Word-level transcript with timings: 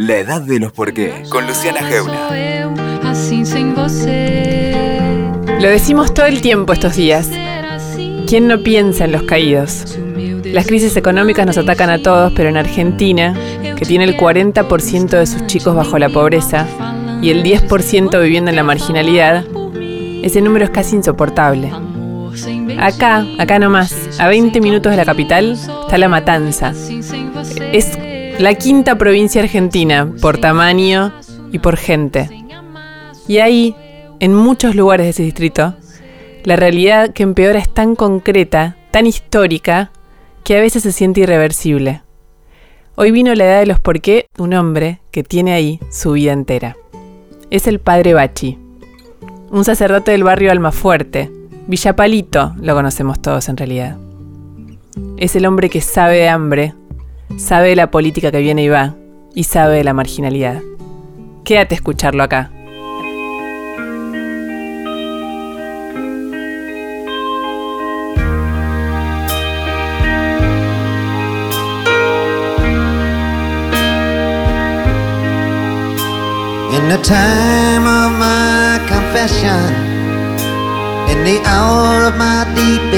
La 0.00 0.18
edad 0.18 0.40
de 0.40 0.60
los 0.60 0.70
por 0.70 0.92
qué, 0.92 1.24
con 1.28 1.44
Luciana 1.48 1.80
Geuna. 1.82 2.30
Lo 5.60 5.68
decimos 5.68 6.14
todo 6.14 6.26
el 6.26 6.40
tiempo 6.40 6.72
estos 6.72 6.94
días. 6.94 7.28
¿Quién 8.28 8.46
no 8.46 8.62
piensa 8.62 9.06
en 9.06 9.10
los 9.10 9.24
caídos? 9.24 9.98
Las 10.44 10.68
crisis 10.68 10.96
económicas 10.96 11.44
nos 11.46 11.58
atacan 11.58 11.90
a 11.90 12.00
todos, 12.00 12.32
pero 12.36 12.48
en 12.48 12.56
Argentina, 12.56 13.34
que 13.76 13.84
tiene 13.84 14.04
el 14.04 14.16
40% 14.16 15.08
de 15.18 15.26
sus 15.26 15.44
chicos 15.48 15.74
bajo 15.74 15.98
la 15.98 16.08
pobreza 16.10 16.64
y 17.20 17.30
el 17.30 17.42
10% 17.42 18.22
viviendo 18.22 18.50
en 18.50 18.56
la 18.56 18.62
marginalidad, 18.62 19.44
ese 20.22 20.40
número 20.40 20.64
es 20.64 20.70
casi 20.70 20.94
insoportable. 20.94 21.72
Acá, 22.78 23.26
acá 23.40 23.58
nomás, 23.58 23.92
a 24.20 24.28
20 24.28 24.60
minutos 24.60 24.92
de 24.92 24.96
la 24.96 25.04
capital, 25.04 25.54
está 25.54 25.98
La 25.98 26.08
Matanza. 26.08 26.72
Es 27.72 27.98
la 28.38 28.54
quinta 28.54 28.96
provincia 28.96 29.42
argentina 29.42 30.12
por 30.20 30.38
tamaño 30.38 31.12
y 31.50 31.58
por 31.58 31.76
gente. 31.76 32.28
Y 33.26 33.38
ahí, 33.38 33.74
en 34.20 34.32
muchos 34.32 34.76
lugares 34.76 35.06
de 35.06 35.10
ese 35.10 35.22
distrito, 35.24 35.74
la 36.44 36.54
realidad 36.54 37.12
que 37.12 37.24
empeora 37.24 37.58
es 37.58 37.68
tan 37.68 37.96
concreta, 37.96 38.76
tan 38.92 39.06
histórica, 39.06 39.90
que 40.44 40.56
a 40.56 40.60
veces 40.60 40.84
se 40.84 40.92
siente 40.92 41.22
irreversible. 41.22 42.02
Hoy 42.94 43.10
vino 43.10 43.34
la 43.34 43.44
edad 43.44 43.60
de 43.60 43.66
los 43.66 43.80
por 43.80 44.00
qué 44.00 44.26
un 44.38 44.54
hombre 44.54 45.00
que 45.10 45.24
tiene 45.24 45.52
ahí 45.52 45.80
su 45.90 46.12
vida 46.12 46.32
entera. 46.32 46.76
Es 47.50 47.66
el 47.66 47.80
padre 47.80 48.14
Bachi, 48.14 48.58
un 49.50 49.64
sacerdote 49.64 50.12
del 50.12 50.24
barrio 50.24 50.52
Almafuerte, 50.52 51.30
Villapalito, 51.66 52.54
lo 52.60 52.74
conocemos 52.74 53.20
todos 53.20 53.48
en 53.48 53.56
realidad. 53.56 53.98
Es 55.16 55.36
el 55.36 55.44
hombre 55.44 55.68
que 55.68 55.80
sabe 55.80 56.16
de 56.16 56.28
hambre, 56.28 56.74
sabe 57.36 57.68
de 57.68 57.76
la 57.76 57.90
política 57.90 58.30
que 58.30 58.40
viene 58.40 58.62
y 58.64 58.68
va, 58.68 58.94
y 59.34 59.44
sabe 59.44 59.76
de 59.76 59.84
la 59.84 59.94
marginalidad. 59.94 60.60
Quédate 61.44 61.74
a 61.74 61.76
escucharlo 61.76 62.22
acá. 62.22 62.50
Time 77.02 77.86
of 77.86 78.18
my 78.18 78.80
confession, 78.88 79.87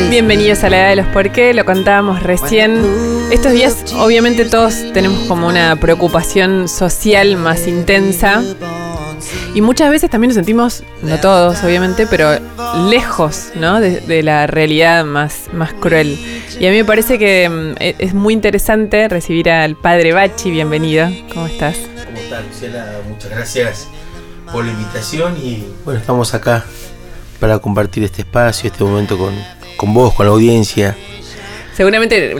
Bienvenidos 0.09 0.62
a 0.62 0.70
la 0.70 0.78
edad 0.78 0.89
de 0.91 0.97
los 0.97 1.06
por 1.06 1.33
qué, 1.33 1.53
lo 1.53 1.64
contábamos 1.64 2.23
recién. 2.23 2.81
Estos 3.33 3.53
días 3.53 3.77
obviamente 3.95 4.45
todos 4.45 4.75
tenemos 4.92 5.27
como 5.27 5.48
una 5.48 5.75
preocupación 5.77 6.69
social 6.69 7.36
más 7.36 7.67
intensa 7.67 8.41
y 9.55 9.61
muchas 9.62 9.91
veces 9.91 10.11
también 10.11 10.28
nos 10.28 10.36
sentimos, 10.36 10.84
no 11.03 11.19
todos 11.19 11.64
obviamente, 11.64 12.06
pero 12.06 12.39
lejos 12.89 13.51
¿no? 13.56 13.81
de, 13.81 14.01
de 14.01 14.23
la 14.23 14.47
realidad 14.47 15.05
más, 15.05 15.47
más 15.53 15.73
cruel. 15.73 16.17
Y 16.61 16.67
a 16.67 16.70
mí 16.70 16.77
me 16.77 16.84
parece 16.84 17.19
que 17.19 17.48
mm, 17.48 17.83
e- 17.83 17.97
es 17.98 18.14
muy 18.14 18.33
interesante 18.33 19.08
recibir 19.08 19.51
al 19.51 19.75
padre 19.75 20.12
Bachi, 20.12 20.53
bienvenido, 20.53 21.08
¿cómo 21.34 21.47
estás? 21.47 21.77
¿Cómo 22.05 22.17
está 22.17 22.41
Luciana? 22.42 22.92
Muchas 23.08 23.31
gracias 23.31 23.89
por 24.53 24.64
la 24.64 24.70
invitación 24.70 25.36
y 25.36 25.64
bueno, 25.84 25.98
estamos 25.98 26.33
acá 26.34 26.64
para 27.41 27.58
compartir 27.58 28.05
este 28.05 28.22
espacio, 28.22 28.69
este 28.70 28.84
momento 28.84 29.19
con, 29.19 29.34
con 29.77 29.92
vos, 29.94 30.14
con 30.14 30.27
la 30.27 30.33
audiencia. 30.33 30.96
Seguramente 31.74 32.34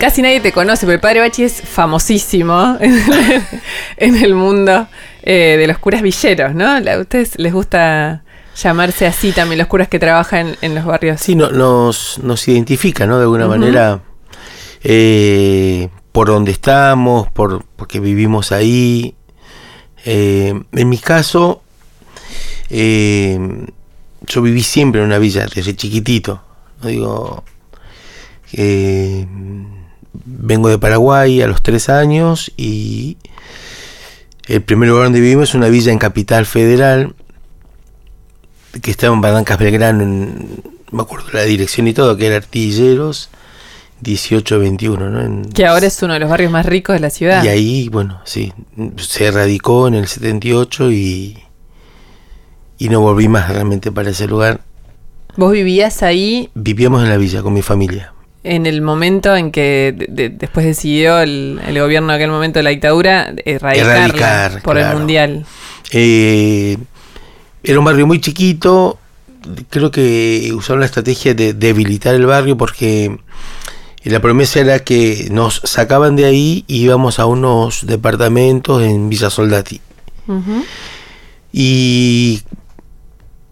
casi 0.00 0.22
nadie 0.22 0.40
te 0.40 0.52
conoce, 0.52 0.86
pero 0.86 0.94
el 0.94 1.00
padre 1.00 1.20
Bachi 1.20 1.42
es 1.44 1.60
famosísimo 1.60 2.78
en 3.96 4.16
el 4.16 4.34
mundo 4.34 4.88
eh, 5.22 5.56
de 5.58 5.66
los 5.66 5.78
curas 5.78 6.00
villeros, 6.02 6.54
¿no? 6.54 6.66
A 6.66 6.98
ustedes 6.98 7.38
les 7.38 7.52
gusta 7.52 8.22
llamarse 8.56 9.06
así 9.06 9.32
también, 9.32 9.58
los 9.58 9.68
curas 9.68 9.88
que 9.88 9.98
trabajan 9.98 10.56
en 10.62 10.74
los 10.74 10.86
barrios. 10.86 11.20
Sí, 11.20 11.34
no- 11.34 11.50
nos, 11.50 12.18
nos 12.22 12.48
identifica, 12.48 13.06
¿no? 13.06 13.18
De 13.18 13.24
alguna 13.24 13.46
manera 13.46 14.00
eh, 14.82 15.88
por 16.12 16.28
donde 16.28 16.52
estamos, 16.52 17.30
por 17.32 17.64
porque 17.76 18.00
vivimos 18.00 18.52
ahí. 18.52 19.14
Eh, 20.06 20.54
en 20.72 20.88
mi 20.88 20.96
caso, 20.98 21.62
eh, 22.70 23.38
yo 24.22 24.42
viví 24.42 24.62
siempre 24.62 25.00
en 25.00 25.06
una 25.06 25.18
villa 25.18 25.46
desde 25.52 25.74
chiquitito. 25.76 26.42
No 26.82 26.88
digo, 26.88 27.44
eh, 28.52 29.26
vengo 30.24 30.68
de 30.68 30.78
Paraguay 30.78 31.42
a 31.42 31.46
los 31.46 31.62
tres 31.62 31.88
años 31.88 32.52
y 32.56 33.16
el 34.46 34.62
primer 34.62 34.88
lugar 34.88 35.04
donde 35.04 35.20
vivimos 35.20 35.50
es 35.50 35.54
una 35.54 35.68
villa 35.68 35.92
en 35.92 35.98
Capital 35.98 36.46
Federal 36.46 37.14
que 38.82 38.90
estaba 38.90 39.14
en 39.14 39.20
Barrancas 39.20 39.58
Belgrano, 39.58 40.02
en- 40.02 40.62
me 40.92 41.02
acuerdo 41.02 41.26
la 41.32 41.42
dirección 41.42 41.88
y 41.88 41.94
todo, 41.94 42.16
que 42.16 42.26
era 42.26 42.36
Artilleros 42.36 43.30
1821, 44.02 45.08
¿no? 45.10 45.20
En- 45.22 45.44
Que 45.52 45.64
ahora 45.66 45.86
es 45.86 46.02
uno 46.02 46.12
de 46.14 46.20
los 46.20 46.28
barrios 46.28 46.52
más 46.52 46.66
ricos 46.66 46.94
de 46.94 47.00
la 47.00 47.10
ciudad. 47.10 47.42
y 47.42 47.48
ahí, 47.48 47.88
bueno, 47.88 48.20
sí, 48.24 48.52
se 48.98 49.30
radicó 49.30 49.88
en 49.88 49.94
el 49.94 50.06
78 50.06 50.92
y, 50.92 51.38
y 52.78 52.88
no 52.88 53.00
volví 53.00 53.28
más 53.28 53.48
realmente 53.48 53.90
para 53.92 54.10
ese 54.10 54.26
lugar. 54.26 54.60
Vos 55.36 55.52
vivías 55.52 56.02
ahí 56.02 56.48
Vivíamos 56.54 57.02
en 57.02 57.08
la 57.10 57.16
villa 57.18 57.42
con 57.42 57.52
mi 57.52 57.62
familia. 57.62 58.12
en 58.44 58.64
el 58.66 58.80
momento 58.80 59.34
en 59.36 59.50
que 59.50 59.92
de- 59.96 60.06
de- 60.08 60.28
después 60.30 60.64
decidió 60.64 61.18
el, 61.18 61.60
el 61.66 61.78
gobierno 61.80 62.08
de 62.10 62.14
aquel 62.14 62.30
momento 62.30 62.58
de 62.60 62.62
la 62.62 62.70
dictadura 62.70 63.34
Erradicar, 63.44 64.62
por 64.62 64.74
claro. 64.76 64.92
el 64.92 64.98
mundial. 64.98 65.46
Eh, 65.90 66.76
era 67.64 67.78
un 67.78 67.84
barrio 67.84 68.06
muy 68.06 68.20
chiquito, 68.20 68.98
creo 69.68 69.90
que 69.90 70.52
usaron 70.54 70.78
la 70.80 70.86
estrategia 70.86 71.34
de 71.34 71.54
debilitar 71.54 72.14
el 72.14 72.24
barrio 72.26 72.56
porque 72.56 73.18
la 74.04 74.20
promesa 74.20 74.60
era 74.60 74.78
que 74.78 75.26
nos 75.32 75.60
sacaban 75.64 76.14
de 76.14 76.26
ahí 76.26 76.64
y 76.68 76.84
íbamos 76.84 77.18
a 77.18 77.26
unos 77.26 77.84
departamentos 77.86 78.80
en 78.84 79.08
Villa 79.08 79.28
Soldati. 79.30 79.80
Y 81.52 82.42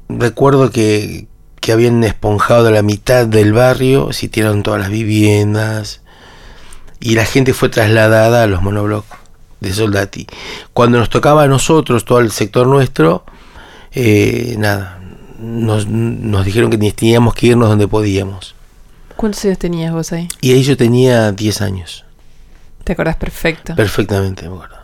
recuerdo 0.08 0.70
que, 0.70 1.26
que 1.60 1.72
habían 1.72 2.02
esponjado 2.04 2.70
la 2.70 2.82
mitad 2.82 3.26
del 3.26 3.52
barrio, 3.52 4.12
sitiaron 4.12 4.62
todas 4.62 4.80
las 4.80 4.90
viviendas 4.90 6.00
y 7.00 7.14
la 7.14 7.24
gente 7.24 7.52
fue 7.52 7.68
trasladada 7.68 8.42
a 8.42 8.46
los 8.46 8.62
monoblocks 8.62 9.08
de 9.60 9.72
Soldati. 9.72 10.26
Cuando 10.72 10.98
nos 10.98 11.10
tocaba 11.10 11.44
a 11.44 11.48
nosotros, 11.48 12.04
todo 12.04 12.20
el 12.20 12.30
sector 12.30 12.66
nuestro, 12.66 13.24
eh, 13.92 14.54
nada, 14.58 15.00
nos, 15.38 15.86
nos 15.86 16.44
dijeron 16.44 16.70
que 16.70 16.78
teníamos 16.92 17.34
que 17.34 17.48
irnos 17.48 17.68
donde 17.68 17.88
podíamos. 17.88 18.54
¿Cuántos 19.16 19.44
años 19.44 19.58
tenías 19.58 19.92
vos 19.92 20.12
ahí? 20.12 20.28
Y 20.40 20.52
ahí 20.52 20.62
yo 20.62 20.76
tenía 20.76 21.32
10 21.32 21.60
años. 21.62 22.04
Te 22.82 22.92
acordás 22.92 23.16
perfecto. 23.16 23.74
Perfectamente, 23.74 24.48
me 24.48 24.54
acuerdo. 24.54 24.76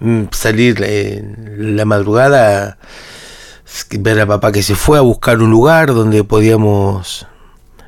Mm, 0.00 0.24
Salir 0.32 0.82
eh, 0.82 1.22
la 1.58 1.84
madrugada, 1.84 2.78
ver 3.98 4.20
a 4.20 4.26
papá 4.26 4.52
que 4.52 4.62
se 4.62 4.74
fue 4.74 4.98
a 4.98 5.02
buscar 5.02 5.40
un 5.40 5.50
lugar 5.50 5.94
donde 5.94 6.24
podíamos 6.24 7.26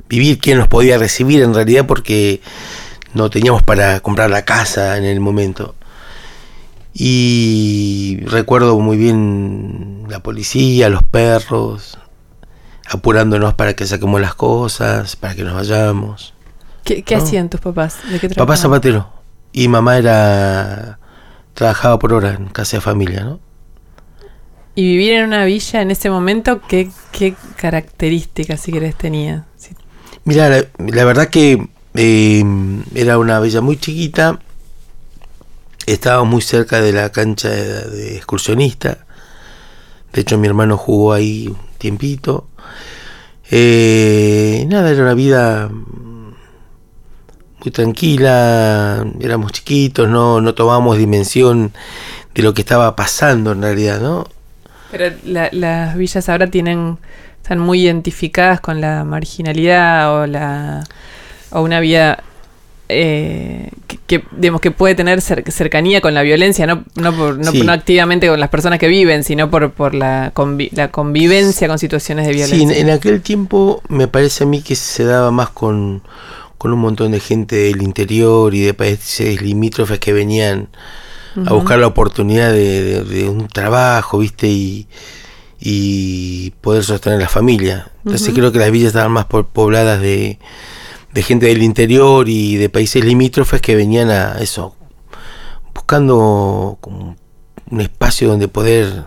vivir, 0.09 0.39
quién 0.39 0.57
nos 0.57 0.67
podía 0.67 0.97
recibir 0.97 1.41
en 1.41 1.53
realidad 1.53 1.85
porque 1.87 2.41
no 3.13 3.29
teníamos 3.29 3.63
para 3.63 3.99
comprar 3.99 4.29
la 4.29 4.45
casa 4.45 4.97
en 4.97 5.03
el 5.05 5.19
momento. 5.19 5.75
Y 6.93 8.19
recuerdo 8.25 8.77
muy 8.79 8.97
bien 8.97 10.03
la 10.09 10.19
policía, 10.21 10.89
los 10.89 11.03
perros, 11.03 11.97
apurándonos 12.87 13.55
para 13.55 13.75
que 13.75 13.87
saquemos 13.87 14.21
las 14.21 14.35
cosas, 14.35 15.15
para 15.15 15.33
que 15.35 15.43
nos 15.43 15.55
vayamos. 15.55 16.33
¿Qué, 16.83 17.03
qué 17.03 17.17
No. 17.17 17.23
hacían 17.23 17.49
tus 17.49 17.61
papás? 17.61 17.97
¿De 18.09 18.19
qué 18.19 18.29
Papá 18.29 18.57
zapatero 18.57 19.09
y 19.51 19.67
mamá 19.67 19.97
era 19.97 20.99
trabajaba 21.53 21.97
por 21.99 22.13
hora 22.13 22.33
en 22.33 22.47
casa 22.47 22.77
de 22.77 22.81
familia, 22.81 23.23
¿no? 23.23 23.39
Y 24.75 24.83
vivir 24.83 25.13
en 25.13 25.25
una 25.25 25.45
villa 25.45 25.81
en 25.81 25.91
ese 25.91 26.09
momento, 26.09 26.61
¿qué, 26.67 26.89
qué 27.11 27.35
características, 27.57 28.59
si 28.59 28.71
querés, 28.71 28.95
tenía? 28.95 29.45
Sí. 29.55 29.75
Mira, 30.25 30.49
la, 30.49 31.05
verdad 31.05 31.27
que 31.27 31.67
eh, 31.93 32.43
era 32.95 33.17
una 33.17 33.39
villa 33.39 33.61
muy 33.61 33.77
chiquita, 33.77 34.39
estaba 35.85 36.23
muy 36.23 36.41
cerca 36.41 36.81
de 36.81 36.91
la 36.91 37.11
cancha 37.11 37.49
de, 37.49 37.89
de 37.89 38.17
excursionista, 38.17 39.05
de 40.13 40.21
hecho 40.21 40.37
mi 40.37 40.47
hermano 40.47 40.77
jugó 40.77 41.13
ahí 41.13 41.47
un 41.47 41.57
tiempito. 41.77 42.47
Eh, 43.51 44.65
nada, 44.69 44.89
era 44.89 45.03
una 45.03 45.13
vida 45.13 45.69
muy 47.63 47.71
tranquila, 47.71 49.05
éramos 49.19 49.51
chiquitos, 49.51 50.09
no, 50.09 50.41
no 50.41 50.55
tomábamos 50.55 50.97
dimensión 50.97 51.73
de 52.33 52.43
lo 52.43 52.53
que 52.53 52.61
estaba 52.61 52.95
pasando 52.95 53.51
en 53.51 53.61
realidad, 53.61 54.01
¿no? 54.01 54.27
Pero 54.93 55.13
la- 55.25 55.49
las 55.51 55.97
villas 55.97 56.29
ahora 56.29 56.47
tienen 56.47 56.97
están 57.41 57.59
muy 57.59 57.81
identificadas 57.81 58.61
con 58.61 58.79
la 58.79 59.03
marginalidad 59.03 60.21
o 60.21 60.27
la 60.27 60.83
o 61.51 61.61
una 61.61 61.81
vida 61.81 62.23
eh, 62.89 63.69
que, 63.87 63.97
que, 64.05 64.23
digamos, 64.37 64.61
que 64.61 64.69
puede 64.71 64.93
tener 64.95 65.19
cer- 65.19 65.49
cercanía 65.49 65.99
con 66.01 66.13
la 66.13 66.21
violencia, 66.21 66.67
no, 66.67 66.83
no, 66.95 67.15
por- 67.15 67.37
no, 67.37 67.51
Sí. 67.51 67.61
no 67.63 67.71
activamente 67.71 68.27
con 68.27 68.39
las 68.39 68.49
personas 68.49 68.77
que 68.79 68.87
viven, 68.87 69.23
sino 69.23 69.49
por, 69.49 69.71
por 69.71 69.95
la, 69.95 70.33
convi- 70.33 70.69
la 70.73 70.89
convivencia 70.91 71.67
con 71.67 71.79
situaciones 71.79 72.27
de 72.27 72.33
Sí, 72.33 72.41
en, 72.41 72.47
violencia. 72.49 72.81
en 72.81 72.89
aquel 72.89 73.21
tiempo 73.21 73.81
me 73.87 74.07
parece 74.07 74.43
a 74.43 74.47
mí 74.47 74.61
que 74.61 74.75
se 74.75 75.05
daba 75.05 75.31
más 75.31 75.49
con, 75.49 76.01
con 76.57 76.71
un 76.73 76.79
montón 76.79 77.11
de 77.13 77.19
gente 77.19 77.55
del 77.55 77.81
interior 77.81 78.53
y 78.53 78.61
de 78.61 78.73
países 78.73 79.41
limítrofes 79.41 79.99
que 79.99 80.13
venían 80.13 80.67
a 81.45 81.53
buscar 81.53 81.79
la 81.79 81.87
oportunidad 81.87 82.51
de, 82.51 82.83
de- 82.83 83.03
de 83.03 83.29
un 83.29 83.47
trabajo, 83.47 84.19
¿viste? 84.19 84.47
Y, 84.47 84.87
y 85.59 86.51
poder 86.61 86.83
sostener 86.83 87.19
la 87.21 87.29
familia. 87.29 87.89
Entonces 88.05 88.33
creo 88.33 88.51
que 88.51 88.59
las 88.59 88.69
villas 88.71 88.87
estaban 88.89 89.11
más 89.11 89.25
po- 89.25 89.45
pobladas 89.45 90.01
de, 90.01 90.37
de 91.13 91.23
gente 91.23 91.45
del 91.47 91.63
interior 91.63 92.27
y 92.29 92.57
de 92.57 92.69
países 92.69 93.03
limítrofes 93.03 93.61
que 93.61 93.75
venían 93.75 94.09
a 94.09 94.39
eso, 94.39 94.75
buscando 95.73 96.77
como 96.81 97.15
un 97.71 97.81
espacio 97.81 98.27
donde 98.27 98.47
poder 98.47 99.05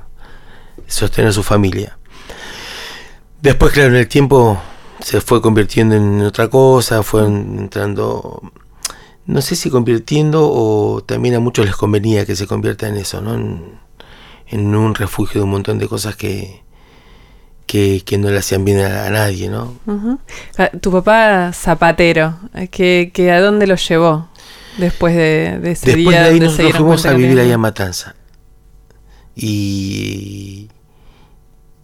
sostener 0.87 1.33
su 1.33 1.43
familia. 1.43 1.99
Después, 3.43 3.73
claro, 3.73 3.91
en 3.91 3.97
el 3.97 4.09
tiempo 4.09 4.61
se 5.01 5.21
fue 5.21 5.43
convirtiendo 5.43 5.95
en 5.95 6.23
otra 6.23 6.49
cosa, 6.49 7.03
fue 7.03 7.25
entrando, 7.27 8.41
no 9.27 9.43
sé 9.43 9.57
si 9.57 9.71
convirtiendo 9.71 10.49
o 10.51 11.03
también 11.03 11.35
a 11.35 11.41
muchos 11.41 11.67
les 11.67 11.77
convenía 11.77 12.25
que 12.27 12.37
se 12.37 12.47
convierta 12.47 12.89
en 12.89 12.97
eso, 12.97 13.21
¿no? 13.21 13.35
En, 13.35 13.79
en 14.49 14.75
un 14.75 14.95
refugio 14.95 15.41
de 15.41 15.45
un 15.45 15.51
montón 15.51 15.79
de 15.79 15.89
cosas 15.89 16.17
que, 16.17 16.63
que, 17.67 18.03
que 18.05 18.19
no 18.19 18.31
le 18.31 18.39
hacían 18.39 18.65
bien 18.65 18.81
a, 18.81 19.07
a 19.07 19.11
nadie, 19.11 19.49
¿no? 19.49 19.75
Ah, 20.57 20.71
Tu 20.81 20.91
papá 20.93 21.53
zapatero, 21.53 22.39
eh, 22.55 22.69
¿que, 22.69 23.11
que 23.13 23.33
¿a 23.33 23.41
dónde 23.41 23.67
lo 23.67 23.75
llevó 23.75 24.29
después 24.79 25.15
de, 25.17 25.59
de 25.61 25.71
ese 25.73 25.87
Después 25.87 25.97
día 25.97 26.23
de 26.23 26.29
ahí 26.29 26.39
dieron 26.39 26.55
fuimos 26.73 27.07
a 27.07 27.13
vivir 27.15 27.41
allá 27.41 27.55
a 27.55 27.59
Matanza. 27.59 28.15
Y, 29.35 30.69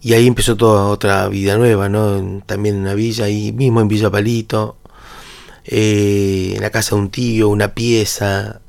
y 0.01 0.13
ahí 0.13 0.27
empezó 0.27 0.55
toda 0.55 0.85
otra 0.87 1.27
vida 1.27 1.57
nueva, 1.57 1.89
¿no? 1.89 2.41
También 2.45 2.75
en 2.75 2.81
una 2.81 2.93
villa, 2.93 3.25
ahí 3.25 3.51
mismo 3.51 3.81
en 3.81 3.87
Villa 3.87 4.09
Palito, 4.09 4.77
eh, 5.65 6.53
en 6.55 6.61
la 6.61 6.69
casa 6.69 6.95
de 6.95 7.01
un 7.01 7.09
tío, 7.09 7.49
una 7.49 7.73
pieza. 7.73 8.61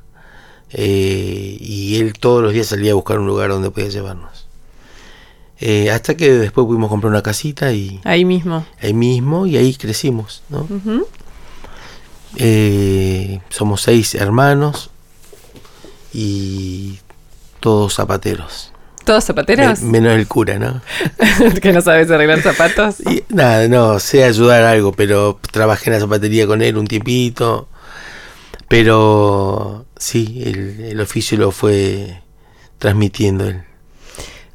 eh, 0.71 1.57
y 1.61 1.97
él 2.01 2.15
todos 2.15 2.43
los 2.43 2.53
días 2.53 2.67
salía 2.67 2.93
a 2.93 2.95
buscar 2.97 3.19
un 3.21 3.27
lugar 3.27 3.51
donde 3.51 3.71
podía 3.71 3.89
llevarnos. 3.89 4.47
Eh, 5.61 5.91
hasta 5.91 6.17
que 6.17 6.33
después 6.33 6.67
pudimos 6.67 6.91
comprar 6.91 7.11
una 7.13 7.23
casita 7.23 7.73
y 7.73 8.01
Ahí 8.05 8.25
mismo. 8.25 8.67
ahí 8.83 8.93
mismo 8.93 9.47
y 9.47 9.57
ahí 9.57 9.75
crecimos, 9.77 10.43
¿no? 10.49 10.67
Somos 13.51 13.83
seis 13.83 14.15
hermanos 14.17 14.91
y 16.13 16.99
todos 17.61 17.95
zapateros. 17.95 18.73
¿Todos 19.05 19.25
zapateros? 19.25 19.81
Me- 19.83 20.01
menos 20.01 20.19
el 20.19 20.27
cura, 20.27 20.59
¿no? 20.59 20.81
que 21.63 21.73
no 21.73 21.81
sabes 21.81 22.11
arreglar 22.11 22.41
zapatos. 22.43 23.01
Y 23.01 23.23
nada, 23.29 23.69
no, 23.69 23.99
sé 24.01 24.25
ayudar 24.25 24.63
algo, 24.63 24.93
pero 24.93 25.39
trabajé 25.53 25.91
en 25.91 25.95
la 25.95 26.01
zapatería 26.01 26.47
con 26.47 26.63
él 26.63 26.77
un 26.79 26.87
tiempito. 26.87 27.69
Pero 28.69 29.85
sí, 29.97 30.43
el, 30.45 30.81
el 30.91 31.01
oficio 31.01 31.37
lo 31.39 31.51
fue 31.51 32.23
transmitiendo 32.79 33.47
él. 33.47 33.63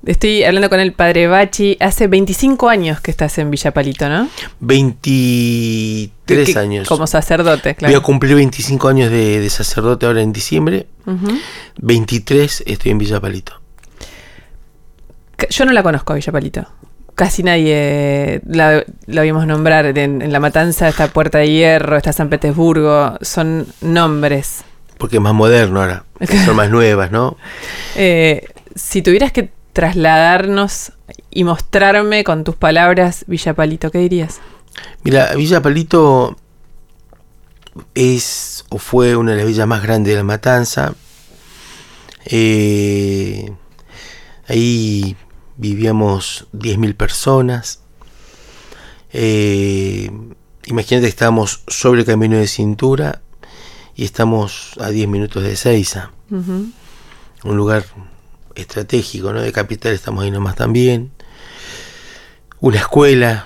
Estoy 0.05 0.43
hablando 0.43 0.69
con 0.69 0.79
el 0.79 0.93
padre 0.93 1.27
Bachi. 1.27 1.75
Hace 1.79 2.07
25 2.07 2.69
años 2.69 3.01
que 3.01 3.11
estás 3.11 3.37
en 3.37 3.51
Villa 3.51 3.71
Palito, 3.71 4.07
¿no? 4.09 4.29
23 4.61 6.53
Que- 6.53 6.59
años. 6.59 6.87
Como 6.87 7.05
sacerdote, 7.05 7.69
Voy 7.69 7.71
a 7.71 7.75
claro. 7.89 8.01
cumplir 8.03 8.35
25 8.35 8.87
años 8.87 9.11
de, 9.11 9.39
de 9.41 9.49
sacerdote 9.49 10.05
ahora 10.05 10.21
en 10.21 10.31
diciembre. 10.33 10.87
Ujú. 11.05 11.37
23 11.81 12.63
estoy 12.65 12.91
en 12.91 12.97
Villa 12.97 13.19
Palito. 13.19 13.58
Yo 15.49 15.65
no 15.65 15.71
la 15.71 15.83
conozco 15.83 16.13
a 16.13 16.15
Villa 16.15 16.31
Palito. 16.31 16.67
Casi 17.15 17.43
nadie 17.43 18.41
la, 18.47 18.83
la 19.07 19.21
vimos 19.23 19.45
nombrar. 19.45 19.85
En, 19.97 20.21
en 20.21 20.31
La 20.31 20.39
Matanza 20.39 20.87
está 20.87 21.07
Puerta 21.07 21.39
de 21.39 21.49
Hierro, 21.49 21.97
está 21.97 22.13
San 22.13 22.29
Petersburgo. 22.29 23.17
Son 23.21 23.67
nombres. 23.81 24.63
Porque 24.97 25.17
es 25.17 25.21
más 25.21 25.33
moderno 25.33 25.81
ahora. 25.81 26.05
Son 26.45 26.55
más 26.55 26.69
nuevas, 26.69 27.11
¿no? 27.11 27.37
Eh, 27.95 28.47
si 28.75 29.01
tuvieras 29.01 29.31
que 29.31 29.51
trasladarnos 29.73 30.93
y 31.31 31.43
mostrarme 31.43 32.23
con 32.23 32.43
tus 32.43 32.55
palabras 32.55 33.23
Villa 33.27 33.53
Palito, 33.53 33.91
¿qué 33.91 33.99
dirías? 33.99 34.41
Mira, 35.03 35.33
Villa 35.35 35.61
Palito 35.61 36.35
es 37.95 38.65
o 38.69 38.77
fue 38.77 39.15
una 39.15 39.31
de 39.31 39.37
las 39.37 39.47
villas 39.47 39.67
más 39.67 39.81
grandes 39.83 40.11
de 40.11 40.17
la 40.17 40.23
Matanza. 40.23 40.93
Eh, 42.25 43.51
ahí 44.47 45.15
vivíamos 45.59 46.47
10.000 46.53 46.95
personas. 46.95 47.81
Eh, 49.11 50.09
imagínate 50.65 51.05
que 51.05 51.09
estábamos 51.09 51.63
sobre 51.67 52.01
el 52.01 52.05
camino 52.05 52.37
de 52.37 52.47
cintura 52.47 53.21
y 53.95 54.05
estamos 54.05 54.71
a 54.79 54.89
10 54.89 55.07
minutos 55.09 55.43
de 55.43 55.55
Seiza, 55.55 56.11
un 56.29 56.73
lugar 57.43 57.85
estratégico, 58.55 59.33
¿no? 59.33 59.41
De 59.41 59.51
capital 59.51 59.93
estamos 59.93 60.23
ahí 60.23 60.31
nomás 60.31 60.55
también. 60.55 61.11
Una 62.61 62.77
escuela, 62.79 63.45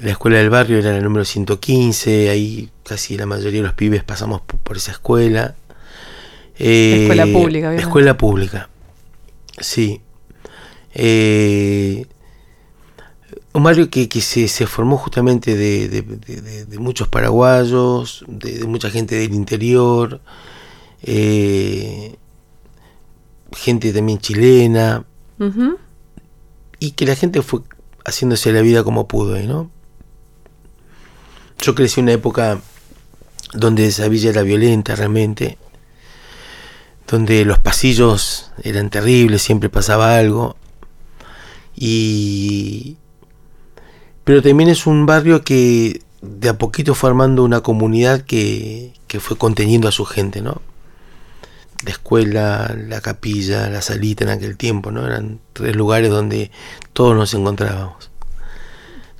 la 0.00 0.10
escuela 0.10 0.38
del 0.38 0.50
barrio 0.50 0.78
era 0.78 0.92
la 0.92 1.00
número 1.00 1.24
115, 1.24 2.30
ahí 2.30 2.70
casi 2.84 3.16
la 3.16 3.26
mayoría 3.26 3.60
de 3.60 3.66
los 3.66 3.74
pibes 3.74 4.02
pasamos 4.04 4.40
po- 4.42 4.56
por, 4.58 4.76
esa 4.76 4.92
escuela. 4.92 5.54
Eh, 6.58 7.02
Escuela 7.02 7.24
pública, 7.26 7.66
obviamente. 7.68 7.82
Escuela 7.82 8.16
pública, 8.16 8.68
sí. 9.58 10.00
Eh, 10.94 12.06
un 13.54 13.62
barrio 13.62 13.90
que, 13.90 14.08
que 14.08 14.20
se, 14.20 14.48
se 14.48 14.66
formó 14.66 14.96
justamente 14.96 15.56
de, 15.56 15.88
de- 15.88 16.02
de- 16.02 16.40
de- 16.40 16.64
de 16.64 16.78
muchos 16.78 17.08
paraguayos, 17.08 18.24
de, 18.28 18.64
mucha 18.64 18.90
gente 18.90 19.14
del 19.16 19.34
interior, 19.34 20.20
eh, 21.02 22.16
gente 23.52 23.92
también 23.92 24.18
chilena, 24.18 25.04
y 26.78 26.92
que 26.92 27.04
la 27.06 27.16
gente 27.16 27.42
fue 27.42 27.60
haciéndose 28.04 28.52
la 28.52 28.60
vida 28.62 28.82
como 28.84 29.06
pudo, 29.08 29.38
¿no? 29.42 29.70
Yo 31.60 31.74
crecí 31.74 32.00
en 32.00 32.04
una 32.04 32.12
época 32.12 32.60
donde 33.52 33.86
esa 33.86 34.08
villa 34.08 34.30
era 34.30 34.42
violenta 34.42 34.94
realmente, 34.96 35.58
donde 37.08 37.44
los 37.44 37.58
pasillos 37.58 38.50
eran 38.62 38.88
terribles, 38.88 39.42
siempre 39.42 39.68
pasaba 39.68 40.16
algo, 40.16 40.56
y 41.84 42.96
pero 44.22 44.40
también 44.40 44.68
es 44.68 44.86
un 44.86 45.04
barrio 45.04 45.42
que 45.42 46.00
de 46.20 46.48
a 46.48 46.56
poquito 46.56 46.94
fue 46.94 47.10
armando 47.10 47.42
una 47.42 47.60
comunidad 47.60 48.20
que, 48.20 48.92
que 49.08 49.18
fue 49.18 49.36
conteniendo 49.36 49.88
a 49.88 49.92
su 49.92 50.04
gente, 50.04 50.42
¿no? 50.42 50.62
La 51.84 51.90
escuela, 51.90 52.72
la 52.86 53.00
capilla, 53.00 53.68
la 53.68 53.82
salita 53.82 54.22
en 54.22 54.30
aquel 54.30 54.56
tiempo, 54.56 54.92
¿no? 54.92 55.04
Eran 55.04 55.40
tres 55.52 55.74
lugares 55.74 56.10
donde 56.10 56.52
todos 56.92 57.16
nos 57.16 57.34
encontrábamos. 57.34 58.10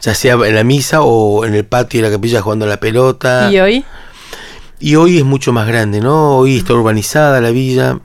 Ya 0.00 0.14
sea 0.14 0.34
en 0.34 0.54
la 0.54 0.62
misa 0.62 1.02
o 1.02 1.44
en 1.44 1.54
el 1.54 1.64
patio 1.64 2.00
de 2.00 2.08
la 2.08 2.14
capilla 2.14 2.42
jugando 2.42 2.66
a 2.66 2.68
la 2.68 2.78
pelota. 2.78 3.50
¿Y 3.50 3.58
hoy? 3.58 3.84
Y 4.78 4.94
hoy 4.94 5.18
es 5.18 5.24
mucho 5.24 5.52
más 5.52 5.66
grande, 5.66 6.00
¿no? 6.00 6.36
Hoy 6.36 6.58
está 6.58 6.74
urbanizada 6.74 7.40
la 7.40 7.50
villa. 7.50 7.98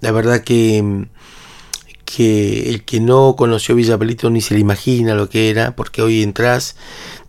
La 0.00 0.10
verdad 0.10 0.42
que, 0.42 1.06
que 2.16 2.70
el 2.70 2.84
que 2.84 3.00
no 3.00 3.36
conoció 3.36 3.74
Villa 3.74 3.98
Palito 3.98 4.30
ni 4.30 4.40
se 4.40 4.54
le 4.54 4.60
imagina 4.60 5.14
lo 5.14 5.28
que 5.28 5.50
era, 5.50 5.76
porque 5.76 6.00
hoy 6.00 6.22
entras, 6.22 6.74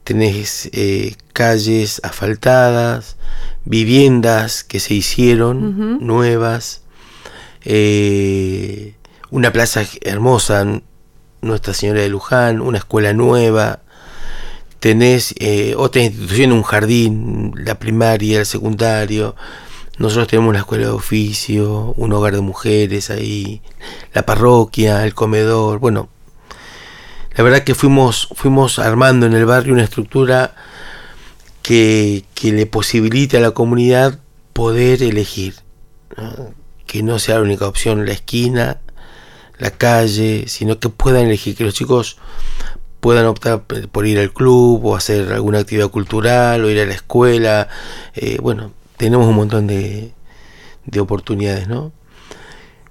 tenés 0.06 0.70
eh, 0.72 1.16
calles 1.34 2.00
asfaltadas, 2.02 3.18
viviendas 3.66 4.64
que 4.64 4.80
se 4.80 4.94
hicieron, 4.94 6.00
nuevas, 6.06 6.82
eh, 7.66 8.96
una 9.32 9.52
plaza 9.52 9.84
hermosa, 10.02 10.82
Nuestra 11.42 11.74
Señora 11.74 12.02
de 12.02 12.10
Luján, 12.10 12.62
una 12.62 12.78
escuela 12.78 13.12
nueva, 13.12 13.82
tenés 14.80 15.36
eh, 15.40 15.74
otra 15.78 16.04
institución, 16.04 16.54
un 16.54 16.64
jardín, 16.64 17.54
la 17.58 17.78
primaria, 17.80 18.40
el 18.40 18.46
secundario. 18.46 19.36
Nosotros 20.00 20.30
tenemos 20.30 20.50
una 20.50 20.60
escuela 20.60 20.86
de 20.86 20.94
oficio, 20.94 21.94
un 21.98 22.14
hogar 22.14 22.34
de 22.34 22.40
mujeres 22.40 23.10
ahí, 23.10 23.62
la 24.14 24.26
parroquia, 24.26 25.06
el 25.06 25.14
comedor. 25.14 25.80
Bueno, 25.80 26.08
la 27.36 27.44
verdad 27.44 27.66
que 27.66 27.76
fuimos, 27.76 28.30
fuimos 28.34 28.80
armando 28.80 29.26
en 29.26 29.34
el 29.34 29.46
barrio 29.46 29.74
una 29.74 29.84
estructura 29.84 30.56
que, 31.62 32.24
que 32.34 32.54
le 32.54 32.66
posibilite 32.66 33.38
a 33.38 33.42
la 33.42 33.52
comunidad 33.52 34.20
poder 34.54 35.04
elegir. 35.04 35.56
Que 36.88 37.04
no 37.04 37.20
sea 37.20 37.36
la 37.36 37.42
única 37.42 37.68
opción 37.68 38.06
la 38.06 38.14
esquina, 38.14 38.80
la 39.58 39.72
calle, 39.72 40.46
sino 40.48 40.80
que 40.80 40.88
puedan 40.88 41.26
elegir, 41.26 41.58
que 41.58 41.66
los 41.66 41.74
chicos 41.74 42.18
puedan 43.02 43.26
optar 43.26 43.64
por 43.64 44.08
ir 44.08 44.18
al 44.20 44.32
club 44.32 44.86
o 44.86 44.96
hacer 44.96 45.34
alguna 45.34 45.60
actividad 45.60 45.90
cultural 45.90 46.64
o 46.64 46.70
ir 46.70 46.80
a 46.80 46.86
la 46.86 46.94
escuela. 46.94 47.68
Eh, 48.16 48.38
bueno, 48.42 48.72
tenemos 49.00 49.28
un 49.28 49.36
montón 49.36 49.66
de, 49.66 50.12
de 50.86 51.00
oportunidades, 51.00 51.70
¿no? 51.70 51.94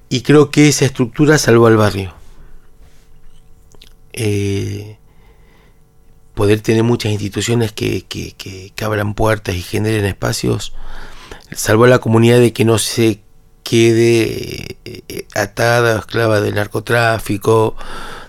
Y 0.08 0.22
creo 0.22 0.50
que 0.50 0.68
esa 0.68 0.86
estructura 0.86 1.36
salvó 1.36 1.66
al 1.66 1.76
barrio. 1.76 2.14
Eh, 4.14 4.96
poder 6.32 6.62
tener 6.62 6.82
muchas 6.82 7.12
instituciones 7.12 7.72
que, 7.72 8.06
que, 8.06 8.32
que, 8.32 8.84
abran 8.84 9.12
puertas 9.12 9.54
y 9.54 9.60
generen 9.60 10.06
espacios, 10.06 10.72
salvó 11.52 11.84
a 11.84 11.88
la 11.88 11.98
comunidad 11.98 12.40
de 12.40 12.54
que 12.54 12.64
no 12.64 12.78
se 12.78 13.20
quede 13.62 14.78
eh, 14.86 15.26
atada 15.34 15.96
o 15.96 15.98
esclava 15.98 16.40
del 16.40 16.54
narcotráfico, 16.54 17.76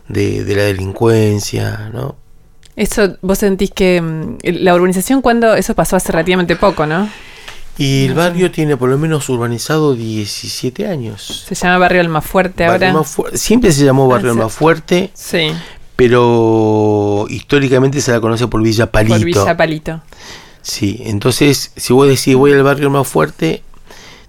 de, 0.10 0.44
de 0.44 0.56
la 0.56 0.64
delincuencia, 0.64 1.90
¿no? 1.94 2.18
Eso, 2.76 3.18
vos 3.22 3.38
sentís 3.38 3.72
que 3.72 4.02
mm, 4.02 4.38
la 4.44 4.76
urbanización, 4.76 5.22
cuando 5.22 5.56
Eso 5.56 5.76
pasó 5.76 5.96
hace 5.96 6.12
relativamente 6.12 6.58
poco, 6.58 6.86
¿no? 6.86 7.10
Y 7.80 8.06
el 8.08 8.14
barrio 8.14 8.52
tiene 8.52 8.76
por 8.78 8.90
lo 8.90 8.98
menos 8.98 9.28
urbanizado 9.30 9.96
17 9.96 10.86
años. 10.88 11.46
Se 11.48 11.56
llama 11.56 11.78
Barrio 11.78 12.02
Almafuerte 12.02 12.68
Barrio 12.68 12.74
ahora. 12.90 13.00
Almafuerte- 13.00 13.38
siempre 13.38 13.72
se 13.72 13.86
llamó 13.86 14.08
Barrio 14.08 14.32
Ah. 14.32 14.34
Almafuerte, 14.34 15.10
Sí, 15.14 15.52
pero 15.96 17.26
históricamente 17.30 18.02
se 18.02 18.12
la 18.12 18.20
conoce 18.20 18.48
por 18.48 18.62
Villa 18.62 18.92
Palito. 18.92 19.16
por 19.16 19.26
Villa 19.26 19.58
Palito. 19.58 20.02
Sí, 20.62 21.02
entonces, 21.06 21.72
si 21.76 21.94
vos 21.94 22.08
decís 22.08 22.36
voy 22.36 22.52
al 22.52 22.64
barrio 22.64 22.90
más 22.90 23.08
fuerte, 23.08 23.64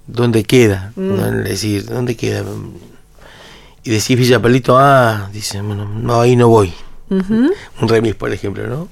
¿dónde 0.07 0.45
queda? 0.45 0.93
Mm. 0.97 1.17
¿No? 1.17 1.27
Es 1.41 1.45
decir, 1.49 1.87
¿dónde 1.87 2.17
queda? 2.17 2.45
Y 3.83 3.91
decís 3.91 4.17
Villa 4.17 4.41
Palito, 4.41 4.79
ah, 4.79 5.29
dicen, 5.33 5.67
bueno, 5.67 5.87
no, 5.87 6.21
ahí 6.21 6.37
no 6.37 6.49
voy. 6.49 6.73
Un 7.11 7.53
remis, 7.89 8.15
por 8.15 8.33
ejemplo, 8.33 8.67
¿no? 8.69 8.89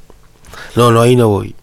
No, 0.75 0.91
no, 0.91 1.01
ahí 1.01 1.15
no 1.15 1.29
voy. 1.29 1.55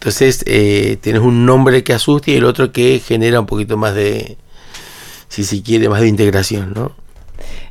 Entonces, 0.00 0.42
eh, 0.46 0.96
tenés 1.02 1.20
un 1.20 1.44
nombre 1.44 1.84
que 1.84 1.92
asusta 1.92 2.30
y 2.30 2.36
el 2.36 2.46
otro 2.46 2.72
que 2.72 3.00
genera 3.00 3.38
un 3.38 3.44
poquito 3.44 3.76
más 3.76 3.94
de, 3.94 4.38
si 5.28 5.44
se 5.44 5.62
quiere, 5.62 5.90
más 5.90 6.00
de 6.00 6.08
integración, 6.08 6.72
¿no? 6.74 6.92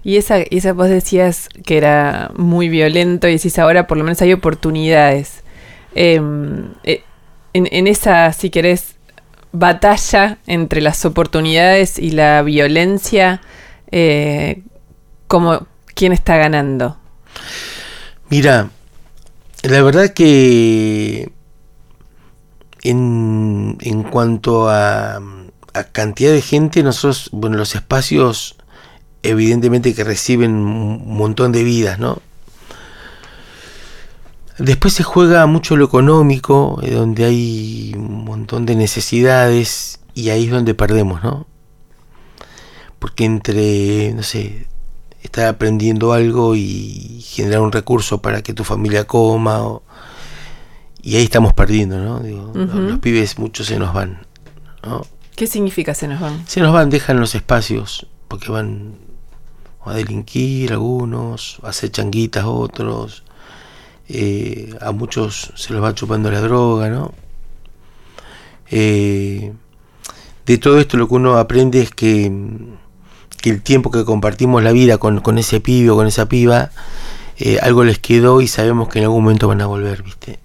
Y 0.03 0.17
esa, 0.17 0.37
esa 0.37 0.73
vos 0.73 0.89
decías 0.89 1.49
que 1.65 1.77
era 1.77 2.29
muy 2.35 2.69
violento 2.69 3.27
y 3.27 3.31
decís 3.31 3.57
ahora 3.57 3.87
por 3.87 3.97
lo 3.97 4.03
menos 4.03 4.21
hay 4.21 4.31
oportunidades. 4.31 5.41
Em, 5.95 6.67
eh, 6.83 7.01
en, 7.53 7.67
en 7.71 7.87
esa, 7.87 8.31
si 8.31 8.51
querés, 8.51 8.95
batalla 9.51 10.37
entre 10.45 10.81
las 10.81 11.05
oportunidades 11.05 11.97
y 11.97 12.11
la 12.11 12.43
violencia, 12.43 13.41
eh, 13.91 14.61
como, 15.27 15.65
¿quién 15.95 16.13
está 16.13 16.37
ganando? 16.37 16.95
Mira, 18.29 18.69
la 19.63 19.81
verdad 19.81 20.13
que 20.13 21.31
en, 22.83 23.77
en 23.81 24.03
cuanto 24.03 24.69
a, 24.69 25.17
a 25.73 25.83
cantidad 25.91 26.31
de 26.31 26.41
gente, 26.41 26.83
nosotros, 26.83 27.29
bueno, 27.31 27.57
los 27.57 27.75
espacios 27.75 28.55
evidentemente 29.23 29.93
que 29.93 30.03
reciben 30.03 30.51
un 30.53 31.17
montón 31.17 31.51
de 31.51 31.63
vidas, 31.63 31.99
¿no? 31.99 32.19
Después 34.57 34.93
se 34.93 35.03
juega 35.03 35.45
mucho 35.45 35.77
lo 35.77 35.85
económico, 35.85 36.79
eh, 36.83 36.91
donde 36.91 37.23
hay 37.25 37.93
un 37.95 38.25
montón 38.25 38.65
de 38.65 38.75
necesidades 38.75 39.99
y 40.13 40.29
ahí 40.31 40.45
es 40.45 40.51
donde 40.51 40.73
perdemos, 40.73 41.23
¿no? 41.23 41.47
Porque 42.99 43.23
entre, 43.23 44.13
no 44.13 44.23
sé, 44.23 44.67
estar 45.23 45.47
aprendiendo 45.47 46.11
algo 46.11 46.55
y 46.55 47.21
generar 47.25 47.61
un 47.61 47.71
recurso 47.71 48.21
para 48.21 48.41
que 48.41 48.53
tu 48.53 48.65
familia 48.65 49.05
coma, 49.07 49.61
o- 49.63 49.83
y 51.01 51.15
ahí 51.15 51.23
estamos 51.23 51.53
perdiendo, 51.53 51.99
¿no? 51.99 52.19
Digo. 52.19 52.51
Los 52.53 52.99
pibes 52.99 53.37
muchos 53.39 53.67
se 53.67 53.79
nos 53.79 53.93
van, 53.93 54.25
¿no? 54.83 55.05
¿Qué 55.35 55.47
significa 55.47 55.93
se 55.93 56.07
nos 56.07 56.19
van? 56.19 56.47
Se 56.47 56.59
nos 56.59 56.73
van, 56.73 56.89
dejan 56.89 57.19
los 57.19 57.33
espacios, 57.35 58.07
porque 58.27 58.51
van 58.51 58.95
a 59.85 59.93
delinquir 59.93 60.73
algunos, 60.73 61.59
a 61.63 61.69
hacer 61.69 61.91
changuitas 61.91 62.43
otros, 62.45 63.23
eh, 64.09 64.75
a 64.81 64.91
muchos 64.91 65.53
se 65.55 65.73
los 65.73 65.83
va 65.83 65.95
chupando 65.95 66.29
la 66.29 66.41
droga, 66.41 66.89
¿no? 66.89 67.13
Eh, 68.71 69.53
de 70.45 70.57
todo 70.57 70.79
esto 70.79 70.97
lo 70.97 71.07
que 71.07 71.15
uno 71.15 71.37
aprende 71.37 71.81
es 71.81 71.91
que, 71.91 72.31
que 73.41 73.49
el 73.49 73.61
tiempo 73.61 73.91
que 73.91 74.03
compartimos 74.03 74.61
la 74.63 74.71
vida 74.71 74.97
con, 74.97 75.21
con 75.21 75.37
ese 75.37 75.59
pibe 75.59 75.91
o 75.91 75.95
con 75.95 76.07
esa 76.07 76.27
piba, 76.27 76.71
eh, 77.37 77.59
algo 77.61 77.83
les 77.83 77.99
quedó 77.99 78.41
y 78.41 78.47
sabemos 78.47 78.89
que 78.89 78.99
en 78.99 79.05
algún 79.05 79.23
momento 79.23 79.47
van 79.47 79.61
a 79.61 79.67
volver, 79.67 80.03
¿viste? 80.03 80.39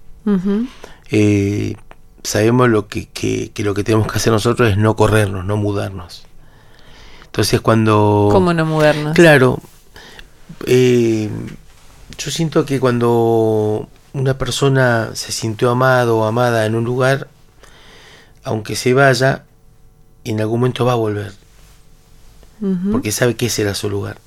Eh, 1.11 1.75
sabemos 2.23 2.69
lo 2.69 2.87
que, 2.87 3.07
que- 3.09 3.51
que 3.53 3.63
lo 3.63 3.73
que 3.73 3.83
tenemos 3.83 4.11
que 4.11 4.17
hacer 4.17 4.33
nosotros 4.33 4.69
es 4.71 4.77
no 4.77 4.95
corrernos, 4.95 5.45
no 5.45 5.57
mudarnos. 5.57 6.23
Entonces 7.25 7.61
cuando... 7.61 8.29
¿Cómo 8.31 8.53
no 8.53 8.65
mudarnos? 8.65 9.13
Claro, 9.13 9.59
eh, 10.67 11.29
yo 12.17 12.31
siento 12.31 12.65
que 12.65 12.79
cuando 12.79 13.89
una 14.13 14.37
persona 14.37 15.09
se 15.13 15.31
sintió 15.31 15.69
amado 15.69 16.19
o 16.19 16.25
amada 16.25 16.65
en 16.65 16.75
un 16.75 16.85
lugar, 16.85 17.27
aunque 18.43 18.75
se 18.75 18.93
vaya, 18.93 19.43
en 20.23 20.39
algún 20.39 20.61
momento 20.61 20.85
va 20.85 20.93
a 20.93 20.95
volver, 20.95 21.33
porque 22.91 23.11
sabe 23.11 23.35
que 23.35 23.47
ese 23.47 23.63
era 23.63 23.75
su 23.75 23.89
lugar. 23.89 24.17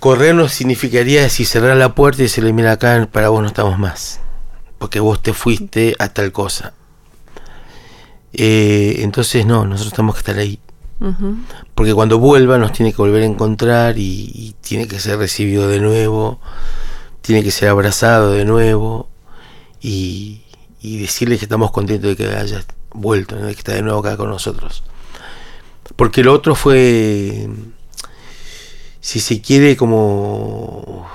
Corrernos 0.00 0.52
significaría 0.52 1.28
si 1.28 1.44
cerrar 1.44 1.76
la 1.76 1.94
puerta 1.94 2.22
y 2.22 2.24
decirle, 2.24 2.52
mira 2.52 2.72
acá, 2.72 3.08
para 3.12 3.28
vos 3.28 3.42
no 3.42 3.48
estamos 3.48 3.78
más, 3.78 4.20
porque 4.78 4.98
vos 4.98 5.22
te 5.22 5.32
fuiste 5.32 5.94
a 5.98 6.08
tal 6.08 6.32
cosa. 6.32 6.72
Eh, 8.32 8.96
entonces 9.00 9.44
no, 9.46 9.66
nosotros 9.66 9.92
tenemos 9.94 10.14
que 10.16 10.20
estar 10.20 10.38
ahí. 10.38 10.58
Porque 11.74 11.94
cuando 11.94 12.18
vuelva 12.18 12.58
nos 12.58 12.72
tiene 12.72 12.92
que 12.92 12.98
volver 12.98 13.22
a 13.22 13.26
encontrar 13.26 13.96
y, 13.96 14.30
y 14.34 14.54
tiene 14.60 14.86
que 14.86 15.00
ser 15.00 15.18
recibido 15.18 15.66
de 15.66 15.80
nuevo, 15.80 16.40
tiene 17.22 17.42
que 17.42 17.50
ser 17.50 17.70
abrazado 17.70 18.32
de 18.32 18.44
nuevo 18.44 19.08
y, 19.80 20.42
y 20.82 20.98
decirle 20.98 21.38
que 21.38 21.44
estamos 21.44 21.70
contentos 21.70 22.10
de 22.10 22.16
que 22.16 22.34
haya 22.36 22.64
vuelto, 22.92 23.36
¿no? 23.36 23.46
de 23.46 23.54
que 23.54 23.60
está 23.60 23.72
de 23.72 23.82
nuevo 23.82 24.00
acá 24.00 24.16
con 24.16 24.30
nosotros. 24.30 24.82
Porque 25.96 26.22
lo 26.22 26.32
otro 26.32 26.54
fue, 26.54 27.48
si 29.00 29.20
se 29.20 29.40
quiere, 29.40 29.76
como 29.76 31.06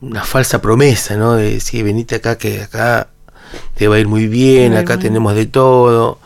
una 0.00 0.24
falsa 0.24 0.60
promesa, 0.60 1.16
¿no? 1.16 1.34
De 1.34 1.54
decir, 1.54 1.84
venite 1.84 2.16
acá, 2.16 2.36
que 2.38 2.62
acá 2.62 3.08
te 3.74 3.88
va 3.88 3.96
a 3.96 3.98
ir 3.98 4.08
muy 4.08 4.26
bien, 4.26 4.72
Muy 4.72 4.80
acá 4.80 4.96
bien. 4.96 5.08
tenemos 5.08 5.34
de 5.34 5.46
todo. 5.46 6.18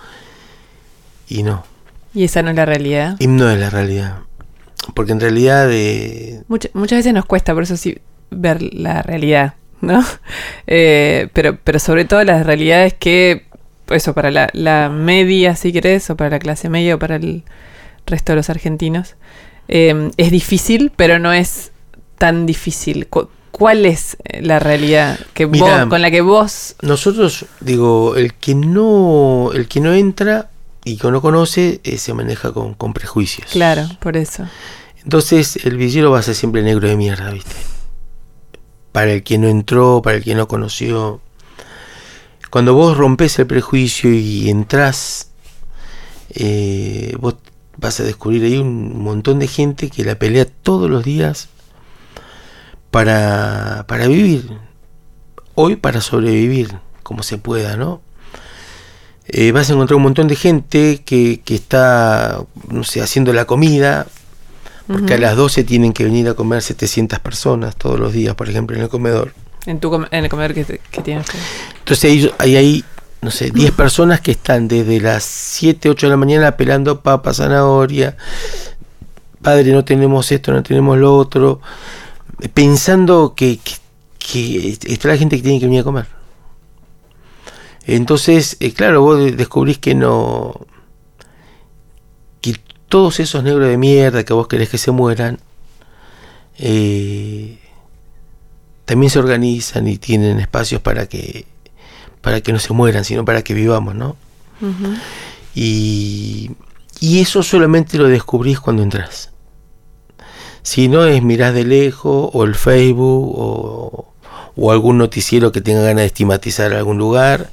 Y 1.28 1.42
no. 1.42 1.64
Y 2.14 2.25
esa 2.25 2.42
no 2.42 2.50
es 2.50 2.56
la 2.56 2.66
realidad. 2.66 3.16
Y 3.20 3.26
no 3.28 3.49
es 3.50 3.59
la 3.59 3.70
realidad. 3.70 4.18
Porque 4.94 5.12
en 5.12 5.20
realidad 5.20 5.68
eh, 5.70 6.42
Mucha- 6.49 6.70
muchas 6.73 6.99
veces 6.99 7.12
nos 7.14 7.26
cuesta, 7.26 7.54
por 7.54 7.62
eso 7.62 7.76
sí, 7.76 7.99
ver 8.30 8.62
la 8.62 9.02
realidad, 9.02 9.54
¿no? 9.80 10.04
Eh, 10.66 11.28
pero, 11.32 11.59
pero 11.62 11.78
sobre 11.78 12.04
todo 12.04 12.23
las 12.25 12.47
realidades 12.47 12.94
que, 12.94 13.47
eso, 13.88 14.14
para 14.14 14.30
la, 14.30 14.49
la 14.52 14.88
media, 14.88 15.56
si 15.56 15.73
querés, 15.73 16.09
o 16.11 16.16
para 16.16 16.30
la 16.30 16.38
clase 16.38 16.68
media, 16.68 16.94
o 16.94 16.99
para 16.99 17.16
el 17.16 17.44
resto 18.06 18.32
de 18.32 18.37
los 18.37 18.50
argentinos, 18.50 19.16
eh, 19.69 20.11
es 20.17 20.31
difícil, 20.31 20.93
pero 20.97 21.19
no 21.19 21.33
es 21.33 21.73
tan 22.19 22.47
difícil. 22.47 23.07
Cu- 23.07 23.29
¿Cuál 23.50 23.85
es 23.85 24.17
eh, 24.25 24.43
la 24.43 24.59
realidad 24.59 25.19
que 25.35 25.45
vos- 25.45 25.88
con 25.88 26.00
la 26.02 26.11
que 26.11 26.21
vos... 26.23 26.76
nosotros, 26.83 27.45
digo, 27.61 28.17
el 28.17 28.35
que 28.35 28.55
no, 28.55 29.50
el 29.52 29.69
que 29.69 29.81
no 29.81 29.93
entra 29.93 30.50
y 30.85 30.97
que 30.97 31.11
no 31.11 31.21
conoce 31.21 31.81
eh, 31.85 31.99
se 31.99 32.14
maneja 32.14 32.52
con, 32.52 32.75
con 32.75 32.93
prejuicios. 32.95 33.50
Claro, 33.50 33.87
por 34.00 34.17
eso. 34.17 34.47
Entonces 35.02 35.57
el 35.64 35.76
villero 35.76 36.11
va 36.11 36.21
a 36.21 36.23
ser 36.23 36.35
siempre 36.35 36.62
negro 36.62 36.88
de 36.88 36.97
mierda, 36.97 37.31
¿viste? 37.31 37.55
Para 38.93 39.12
el 39.12 39.23
que 39.23 39.37
no 39.38 39.49
entró, 39.49 40.00
para 40.02 40.17
el 40.19 40.25
que 40.25 40.35
no 40.35 40.49
conoció. 40.49 41.21
Cuando 42.50 42.75
vos 42.75 42.97
rompes 42.97 43.38
el 43.38 43.47
prejuicio 43.47 44.12
y 44.12 44.49
entrás, 44.50 45.31
eh, 46.31 47.14
vos 47.21 47.37
vas 47.80 47.99
a 48.00 48.04
descubrir 48.04 48.44
ahí 48.44 48.58
un 48.58 49.02
montón 49.02 49.38
de 49.38 49.46
gente 49.49 49.88
que 49.90 50.04
la 50.04 50.14
pelea 50.16 50.44
todos 50.44 50.90
los 50.90 51.02
días 51.04 51.49
para, 52.90 53.84
para 53.88 54.06
vivir. 54.08 54.50
Hoy 55.54 55.76
para 55.76 56.00
sobrevivir, 56.00 56.76
como 57.02 57.22
se 57.22 57.38
pueda, 57.38 57.76
¿no? 57.76 58.00
Eh, 59.26 59.52
vas 59.52 59.70
a 59.70 59.75
encontrar 59.75 59.96
un 59.96 60.02
montón 60.02 60.26
de 60.28 60.37
gente 60.37 61.02
que, 61.04 61.40
que 61.44 61.54
está, 61.54 62.42
no 62.68 62.82
sé, 62.84 63.00
haciendo 63.00 63.32
la 63.32 63.44
comida, 63.44 64.06
porque 64.88 65.14
a 65.14 65.18
las 65.18 65.37
12 65.37 65.62
tienen 65.62 65.92
que 65.92 66.02
venir 66.04 66.28
a 66.28 66.34
comer 66.34 66.62
700 66.62 67.20
personas 67.20 67.76
todos 67.76 68.00
los 68.00 68.12
días, 68.12 68.34
por 68.34 68.49
ejemplo, 68.49 68.76
en 68.76 68.82
el 68.82 68.88
comedor. 68.88 69.32
En, 69.66 69.78
tu 69.78 69.88
com- 69.90 70.06
en 70.10 70.25
el 70.25 70.30
comedor 70.30 70.52
que, 70.54 70.64
que 70.90 71.02
tienes. 71.02 71.26
Entonces 71.78 72.04
hay, 72.10 72.30
hay 72.38 72.56
ahí, 72.56 72.84
no 73.23 73.31
sé, 73.31 73.50
10 73.50 73.73
personas 73.73 74.21
que 74.21 74.31
están 74.33 74.67
desde 74.69 75.00
las 75.00 75.25
7, 75.25 75.91
8 75.91 76.07
de 76.07 76.11
la 76.11 76.17
mañana 76.17 76.57
pelando 76.57 77.00
papa, 77.03 77.35
zanahoria. 77.35 78.17
Padre, 79.43 79.73
no 79.73 79.85
tenemos 79.85 80.31
esto, 80.33 80.53
no 80.53 80.62
tenemos 80.62 80.97
lo 80.99 81.15
otro. 81.17 81.61
Pensando 82.55 83.35
que, 83.37 83.59
que, 84.19 84.77
que 84.79 84.93
está 84.95 85.09
la 85.09 85.17
gente 85.19 85.37
que 85.37 85.43
tiene 85.43 85.61
que 85.61 85.67
venir 85.67 85.81
a 85.81 85.85
comer. 85.85 86.07
Entonces, 87.87 88.57
eh, 88.61 88.73
claro, 88.73 89.03
vos 89.03 89.19
de- 89.19 89.33
descubrís 89.33 89.79
que 89.79 89.95
no. 89.95 90.55
que 92.41 92.57
todos 92.89 93.21
esos 93.21 93.43
negros 93.43 93.69
de 93.69 93.77
mierda 93.79 94.25
que 94.25 94.33
vos 94.33 94.49
querés 94.49 94.69
que 94.69 94.79
se 94.79 94.91
mueran, 94.91 95.39
eh, 96.59 97.59
también 98.85 99.11
se 99.11 99.19
organizan 99.19 99.87
y 99.89 99.99
tienen 99.99 100.41
espacios 100.41 100.81
para 100.83 101.07
que 101.07 101.47
para 102.21 102.41
que 102.41 102.53
no 102.53 102.59
se 102.59 102.73
mueran, 102.73 103.05
sino 103.05 103.25
para 103.25 103.43
que 103.43 103.55
vivamos, 103.55 103.95
¿no? 103.95 104.17
Y, 105.55 106.50
y 107.00 107.21
eso 107.21 107.43
solamente 107.43 107.99
lo 107.99 108.09
descubrís 108.09 108.61
cuando 108.61 108.83
entras. 108.83 109.31
Si 110.62 110.89
no 110.89 111.05
es 111.07 111.23
mirás 111.23 111.55
de 111.55 111.65
lejos, 111.65 112.31
o 112.33 112.45
el 112.45 112.55
Facebook, 112.55 113.35
o, 113.37 114.12
o 114.57 114.73
algún 114.73 114.99
noticiero 114.99 115.53
que 115.53 115.62
tenga 115.62 115.81
ganas 115.81 116.03
de 116.03 116.07
estigmatizar 116.07 116.73
algún 116.75 116.99
lugar, 116.99 117.50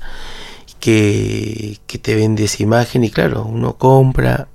que, 0.79 1.79
que 1.87 1.97
te 1.97 2.15
vende 2.15 2.43
esa 2.43 2.63
imagen, 2.63 3.03
y 3.03 3.09
claro, 3.09 3.45
uno 3.45 3.77
compra. 3.77 4.47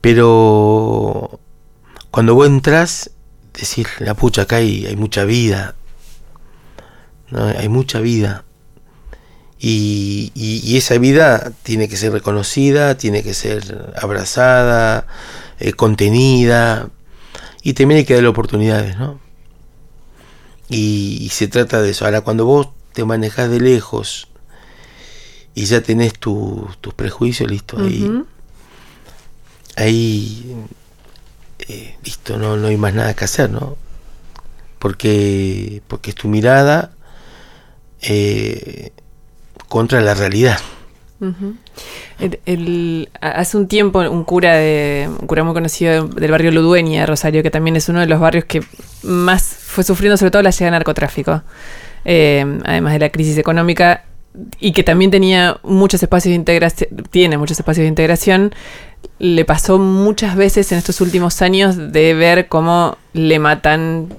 Pero 0.00 1.40
cuando 2.10 2.34
vos 2.34 2.46
entras, 2.46 3.10
decís, 3.52 3.88
la 3.98 4.14
pucha, 4.14 4.42
acá 4.42 4.56
hay, 4.56 4.86
hay 4.86 4.96
mucha 4.96 5.24
vida. 5.24 5.74
¿no? 7.30 7.44
Hay 7.44 7.68
mucha 7.68 8.00
vida. 8.00 8.44
Y, 9.60 10.30
y- 10.34 10.60
y 10.64 10.76
esa 10.76 10.96
vida 10.98 11.52
tiene 11.64 11.88
que 11.88 11.96
ser 11.96 12.12
reconocida, 12.12 12.96
tiene 12.96 13.22
que 13.24 13.34
ser 13.34 13.92
abrazada, 14.00 15.06
eh, 15.58 15.72
contenida, 15.72 16.90
y 17.62 17.72
también 17.74 17.98
hay 17.98 18.04
que 18.04 18.14
darle 18.14 18.28
oportunidades, 18.28 18.96
¿no? 18.98 19.18
Y, 20.68 21.18
y 21.22 21.28
se 21.30 21.48
trata 21.48 21.82
de 21.82 21.90
eso. 21.90 22.04
Ahora, 22.04 22.20
cuando 22.20 22.44
vos 22.44 22.68
te 22.92 23.04
manejás 23.04 23.50
de 23.50 23.60
lejos 23.60 24.28
y 25.54 25.64
ya 25.64 25.80
tenés 25.80 26.12
tu- 26.14 26.68
tus 26.80 26.94
prejuicios, 26.94 27.50
listo, 27.50 27.78
ahí, 27.78 28.04
ahí 29.76 30.54
eh, 31.68 31.96
listo, 32.04 32.38
no, 32.38 32.56
no 32.56 32.68
hay 32.68 32.76
más 32.76 32.94
nada 32.94 33.14
que 33.14 33.24
hacer, 33.24 33.50
¿no? 33.50 33.76
Porque, 34.78 35.82
porque 35.88 36.10
es 36.10 36.16
tu 36.16 36.28
mirada 36.28 36.92
eh, 38.02 38.92
contra 39.68 40.00
la 40.00 40.14
realidad. 40.14 40.58
El- 42.46 43.08
hace 43.20 43.56
un 43.56 43.66
tiempo 43.66 44.00
un 44.00 44.24
cura 44.24 44.54
de 44.54 45.08
un 45.20 45.26
cura 45.26 45.42
muy 45.42 45.52
conocido 45.52 46.06
del 46.06 46.30
barrio 46.30 46.52
Ludueña 46.52 47.06
Rosario, 47.06 47.42
que 47.42 47.50
también 47.50 47.76
es 47.76 47.88
uno 47.88 48.00
de 48.00 48.06
los 48.06 48.20
barrios 48.20 48.44
que 48.44 48.62
más 49.02 49.42
fue 49.42 49.82
sufriendo 49.84 50.16
sobre 50.16 50.30
todo 50.30 50.42
la 50.42 50.50
llegada 50.50 50.66
del 50.66 50.78
narcotráfico, 50.78 51.42
eh, 52.04 52.60
además 52.64 52.92
de 52.92 52.98
la 53.00 53.10
crisis 53.10 53.36
económica, 53.36 54.04
y 54.60 54.72
que 54.72 54.84
también 54.84 55.10
tenía 55.10 55.58
muchos 55.64 56.00
espacios 56.02 56.30
de 56.30 56.36
integración, 56.36 56.88
tiene 57.10 57.36
muchos 57.36 57.58
espacios 57.58 57.82
de 57.82 57.88
integración, 57.88 58.54
le 59.18 59.44
pasó 59.44 59.78
muchas 59.78 60.36
veces 60.36 60.70
en 60.70 60.78
estos 60.78 61.00
últimos 61.00 61.42
años 61.42 61.76
de 61.92 62.14
ver 62.14 62.46
cómo 62.46 62.96
le 63.12 63.40
matan 63.40 64.14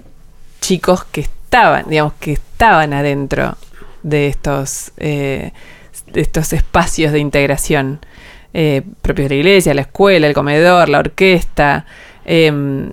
chicos 0.60 1.06
que 1.06 1.22
estaban, 1.22 1.86
digamos, 1.88 2.14
que 2.20 2.34
estaban 2.34 2.92
adentro 2.92 3.56
de 4.04 4.28
estos, 4.28 4.92
eh, 4.98 5.52
de 6.08 6.22
estos 6.22 6.54
espacios 6.54 7.12
de 7.12 7.20
integración 7.20 8.00
eh, 8.54 8.82
propios 9.02 9.30
de 9.30 9.36
la 9.36 9.40
iglesia, 9.40 9.74
la 9.74 9.82
escuela, 9.82 10.28
el 10.28 10.34
comedor, 10.34 10.90
la 10.90 11.00
orquesta. 11.00 11.86
em, 12.26 12.92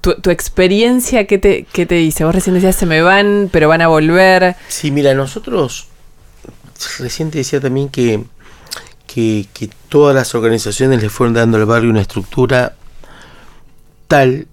tu, 0.00 0.14
tu 0.14 0.30
experiencia, 0.30 1.26
¿qué 1.26 1.38
te, 1.38 1.66
¿qué 1.72 1.84
te 1.84 1.96
dice? 1.96 2.24
Vos 2.24 2.34
recién 2.34 2.54
decías, 2.54 2.76
se 2.76 2.86
me 2.86 3.02
van, 3.02 3.50
pero 3.52 3.68
van 3.68 3.82
a 3.82 3.88
volver. 3.88 4.56
Sí, 4.68 4.90
mira, 4.90 5.14
nosotros 5.14 5.88
recién 6.98 7.30
te 7.30 7.38
decía 7.38 7.60
también 7.60 7.88
que, 7.88 8.24
que, 9.06 9.46
que 9.52 9.68
todas 9.88 10.14
las 10.14 10.34
organizaciones 10.34 11.02
le 11.02 11.08
fueron 11.10 11.34
dando 11.34 11.58
al 11.58 11.66
barrio 11.66 11.90
una 11.90 12.00
estructura 12.00 12.76
tal 14.08 14.46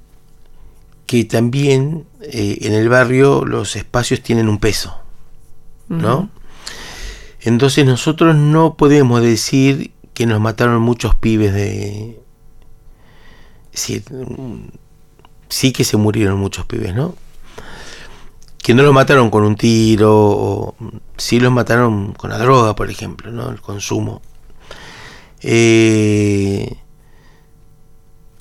que 1.06 1.24
también 1.24 2.06
eh, 2.22 2.60
en 2.62 2.74
el 2.74 2.90
barrio 2.90 3.46
los 3.46 3.76
espacios 3.76 4.22
tienen 4.22 4.50
un 4.50 4.60
peso, 4.60 5.00
¿no? 5.89 6.30
Entonces 7.41 7.86
nosotros 7.86 8.36
no 8.36 8.76
podemos 8.76 9.21
decir 9.21 9.91
que 10.13 10.26
nos 10.26 10.39
mataron 10.39 10.82
muchos 10.82 11.15
pibes 11.15 11.54
de... 11.54 12.19
Mm, 14.10 14.69
sí 15.50 15.71
que 15.71 15.84
se 15.84 15.97
murieron 15.97 16.39
muchos 16.39 16.65
pibes, 16.65 16.95
¿no? 16.95 17.15
que 18.67 18.73
no 18.73 18.84
los 18.84 18.93
mataron 18.93 19.30
con 19.30 19.45
un 19.45 19.56
tiro, 19.56 20.13
o 20.13 20.76
sí 21.15 21.39
los 21.39 21.54
mataron 21.54 22.12
con 22.12 22.32
la 22.32 22.38
droga, 22.38 22.76
por 22.76 22.89
ejemplo, 22.89 23.32
¿no? 23.32 23.50
el 23.50 23.62
consumo. 23.62 24.21
Eh, 25.41 26.78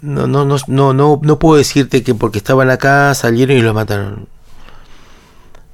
no, 0.01 0.27
no, 0.27 0.45
no, 0.45 0.57
no, 0.67 0.93
no, 0.93 1.21
no 1.23 1.39
puedo 1.39 1.57
decirte 1.57 2.03
que 2.03 2.17
porque 2.17 2.39
estaban 2.39 2.71
acá 2.71 3.15
salieron 3.15 3.57
y 3.57 3.63
los 3.63 3.73
mataron. 3.73 4.27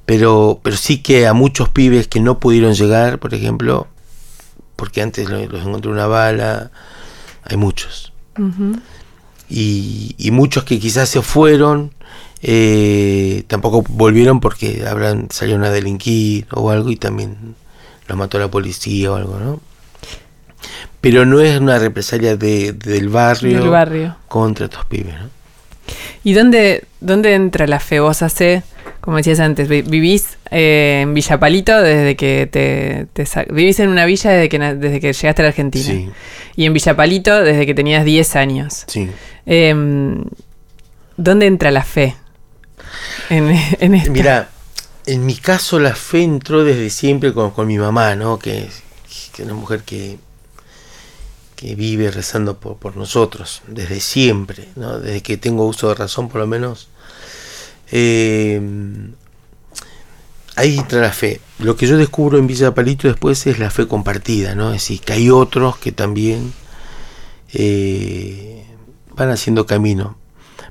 Pero, 0.05 0.59
pero 0.63 0.75
sí 0.75 1.01
que 1.01 1.27
a 1.27 1.33
muchos 1.33 1.69
pibes 1.69 2.07
que 2.07 2.19
no 2.19 2.39
pudieron 2.39 2.73
llegar, 2.73 3.19
por 3.19 3.33
ejemplo, 3.33 3.87
porque 4.75 5.01
antes 5.01 5.29
lo- 5.29 5.45
los 5.45 5.61
encontró 5.65 5.91
una 5.91 6.07
bala, 6.07 6.71
hay 7.43 7.57
muchos 7.57 8.11
y, 9.49 10.15
y 10.17 10.31
muchos 10.31 10.63
que 10.63 10.79
quizás 10.79 11.09
se 11.09 11.21
fueron 11.21 11.91
eh, 12.41 13.43
tampoco 13.47 13.83
volvieron 13.87 14.39
porque 14.39 14.85
habrán 14.87 15.27
salieron 15.31 15.63
a 15.63 15.69
delinquir 15.69 16.47
o 16.51 16.71
algo 16.71 16.89
y 16.89 16.95
también 16.97 17.55
los 18.07 18.17
mató 18.17 18.39
la 18.39 18.49
policía 18.49 19.11
o 19.11 19.15
algo, 19.15 19.39
¿no? 19.39 19.61
Pero 20.99 21.25
no 21.25 21.39
es 21.41 21.59
una 21.59 21.77
represalia 21.79 22.35
de, 22.35 22.73
del 22.73 23.09
barrio, 23.09 23.59
Del 23.61 23.69
barrio. 23.69 24.15
contra 24.27 24.65
estos 24.65 24.85
pibes, 24.85 25.13
¿no? 25.15 25.29
¿Y 26.23 26.33
dónde, 26.33 26.85
dónde 27.01 27.33
entra 27.35 27.67
la 27.67 27.79
fe? 27.79 27.99
Vos 27.99 28.21
hace, 28.21 28.63
como 29.03 29.17
decías 29.17 29.41
antes, 29.41 29.67
vi- 29.67 29.81
vivís 29.81 30.37
eh, 30.49 31.01
en 31.03 31.13
Villa 31.13 31.37
Palito 31.37 31.81
desde 31.81 32.15
que 32.15 32.47
te, 32.49 33.05
te 33.11 33.25
vivís 33.51 33.77
en 33.81 33.89
una 33.89 34.05
villa 34.05 34.31
desde 34.31 34.47
que, 34.47 34.57
desde 34.59 34.99
que 35.01 35.11
llegaste 35.11 35.41
a 35.41 35.43
la 35.43 35.49
Argentina. 35.49 35.83
Sí, 35.83 36.09
Y 36.55 36.63
en 36.65 36.71
Villa 36.73 36.95
Palito 36.95 37.43
desde 37.43 37.65
que 37.65 37.73
tenías 37.73 38.05
10 38.05 38.35
años. 38.37 38.85
sí. 38.87 39.09
Em, 39.45 40.23
¿Dónde 41.17 41.47
entra 41.47 41.69
la 41.69 41.83
fe? 41.83 42.15
En, 43.29 43.49
en 43.79 43.93
esto? 43.95 44.11
Mira, 44.11 44.49
en 45.05 45.25
mi 45.25 45.35
caso 45.35 45.79
la 45.79 45.95
fe 45.95 46.23
entró 46.23 46.63
desde 46.63 46.89
siempre 46.89 47.33
con, 47.33 47.51
con 47.51 47.67
mi 47.67 47.77
mamá, 47.77 48.15
¿no? 48.15 48.39
Que, 48.39 48.69
que 49.35 49.41
es 49.43 49.45
una 49.45 49.53
mujer 49.53 49.81
que, 49.81 50.17
que 51.55 51.75
vive 51.75 52.09
rezando 52.09 52.57
por, 52.57 52.77
por 52.77 52.95
nosotros, 52.97 53.61
desde 53.67 53.99
siempre, 53.99 54.69
¿no? 54.77 54.97
Desde 54.99 55.21
que 55.21 55.35
tengo 55.37 55.67
uso 55.67 55.89
de 55.89 55.95
razón, 55.95 56.29
por 56.29 56.39
lo 56.41 56.47
menos. 56.47 56.87
Eh, 57.95 58.59
ahí 60.55 60.77
entra 60.79 60.99
la 61.01 61.11
fe. 61.11 61.39
Lo 61.59 61.75
que 61.75 61.85
yo 61.85 61.95
descubro 61.97 62.39
en 62.39 62.47
Villa 62.47 62.73
Palito 62.73 63.07
después 63.07 63.45
es 63.45 63.59
la 63.59 63.69
fe 63.69 63.87
compartida, 63.87 64.55
¿no? 64.55 64.69
Es 64.69 64.81
decir, 64.81 65.01
que 65.01 65.13
hay 65.13 65.29
otros 65.29 65.77
que 65.77 65.91
también 65.91 66.53
eh, 67.53 68.65
van 69.15 69.29
haciendo 69.29 69.65
camino. 69.67 70.17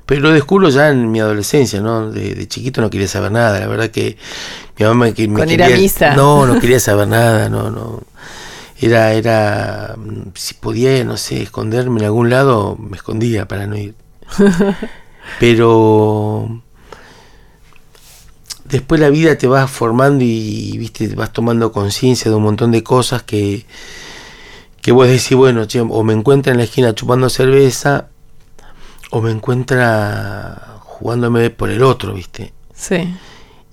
Pero 0.05 0.19
lo 0.19 0.31
descubro 0.33 0.67
ya 0.69 0.89
en 0.89 1.09
mi 1.11 1.21
adolescencia, 1.21 1.79
¿no? 1.79 2.11
De, 2.11 2.35
de 2.35 2.47
chiquito 2.47 2.81
no 2.81 2.89
quería 2.89 3.07
saber 3.07 3.31
nada. 3.31 3.57
La 3.59 3.67
verdad 3.67 3.89
que 3.89 4.17
mi 4.77 4.85
mamá 4.85 5.13
que 5.13 5.27
me 5.29 5.39
Con 5.39 5.49
ir 5.49 5.63
a 5.63 5.67
quería- 5.67 5.81
misa. 5.81 6.13
No, 6.15 6.45
no 6.45 6.59
quería 6.59 6.79
saber 6.81 7.07
nada, 7.07 7.47
no, 7.49 7.69
no. 7.71 8.01
Era, 8.81 9.13
era, 9.13 9.95
si 10.33 10.55
podía, 10.55 11.01
no 11.05 11.15
sé, 11.15 11.41
esconderme 11.43 12.01
en 12.01 12.05
algún 12.07 12.29
lado, 12.29 12.75
me 12.77 12.97
escondía 12.97 13.47
para 13.47 13.65
no 13.65 13.77
ir. 13.77 13.95
Pero 15.39 16.61
después 18.73 18.99
la 18.99 19.09
vida 19.09 19.37
te 19.37 19.47
va 19.47 19.67
formando 19.67 20.23
y, 20.23 20.77
viste, 20.77 21.07
vas 21.15 21.31
tomando 21.31 21.71
conciencia 21.71 22.29
de 22.29 22.37
un 22.37 22.43
montón 22.43 22.71
de 22.71 22.83
cosas 22.83 23.23
que, 23.23 23.65
que 24.81 24.91
vos 24.91 25.07
decís, 25.07 25.35
bueno, 25.35 25.65
che, 25.65 25.79
o 25.79 26.03
me 26.03 26.13
encuentra 26.13 26.51
en 26.51 26.57
la 26.57 26.65
esquina 26.65 26.93
chupando 26.93 27.29
cerveza, 27.29 28.07
o 29.11 29.21
me 29.21 29.31
encuentra 29.31 30.79
jugándome 30.81 31.49
por 31.49 31.69
el 31.69 31.83
otro, 31.83 32.13
viste. 32.13 32.53
Sí. 32.75 33.13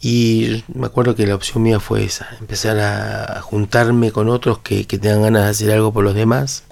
Y 0.03 0.65
me 0.73 0.87
acuerdo 0.87 1.15
que 1.15 1.27
la 1.27 1.35
opción 1.35 1.63
mía 1.63 1.81
fue 1.81 2.05
esa, 2.05 2.29
empezar 2.41 2.79
a, 2.79 3.41
juntarme 3.43 4.13
con 4.13 4.29
otros 4.29 4.59
que, 4.61 4.87
que 4.87 4.99
tengan 4.99 5.23
ganas 5.23 5.45
de 5.45 5.51
hacer 5.51 5.71
algo 5.73 5.93
por 5.93 6.05
los 6.05 6.15
demás. 6.15 6.65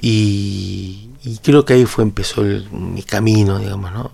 Y, 0.00 1.10
y 1.22 1.38
creo 1.42 1.64
que 1.64 1.74
ahí 1.74 1.86
fue 1.86 2.04
empezó 2.04 2.42
el- 2.42 2.68
mi 2.70 3.02
camino, 3.02 3.58
digamos, 3.58 3.92
¿no? 3.92 4.10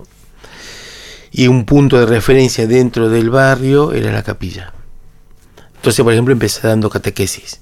Y 1.32 1.48
un 1.48 1.64
punto 1.64 1.98
de 1.98 2.06
referencia 2.06 2.66
dentro 2.66 3.08
del 3.08 3.30
barrio 3.30 3.92
era 3.92 4.12
la 4.12 4.22
capilla. 4.22 4.72
Entonces, 5.76 6.02
por 6.02 6.12
ejemplo, 6.12 6.32
empecé 6.32 6.66
dando 6.66 6.90
catequesis. 6.90 7.60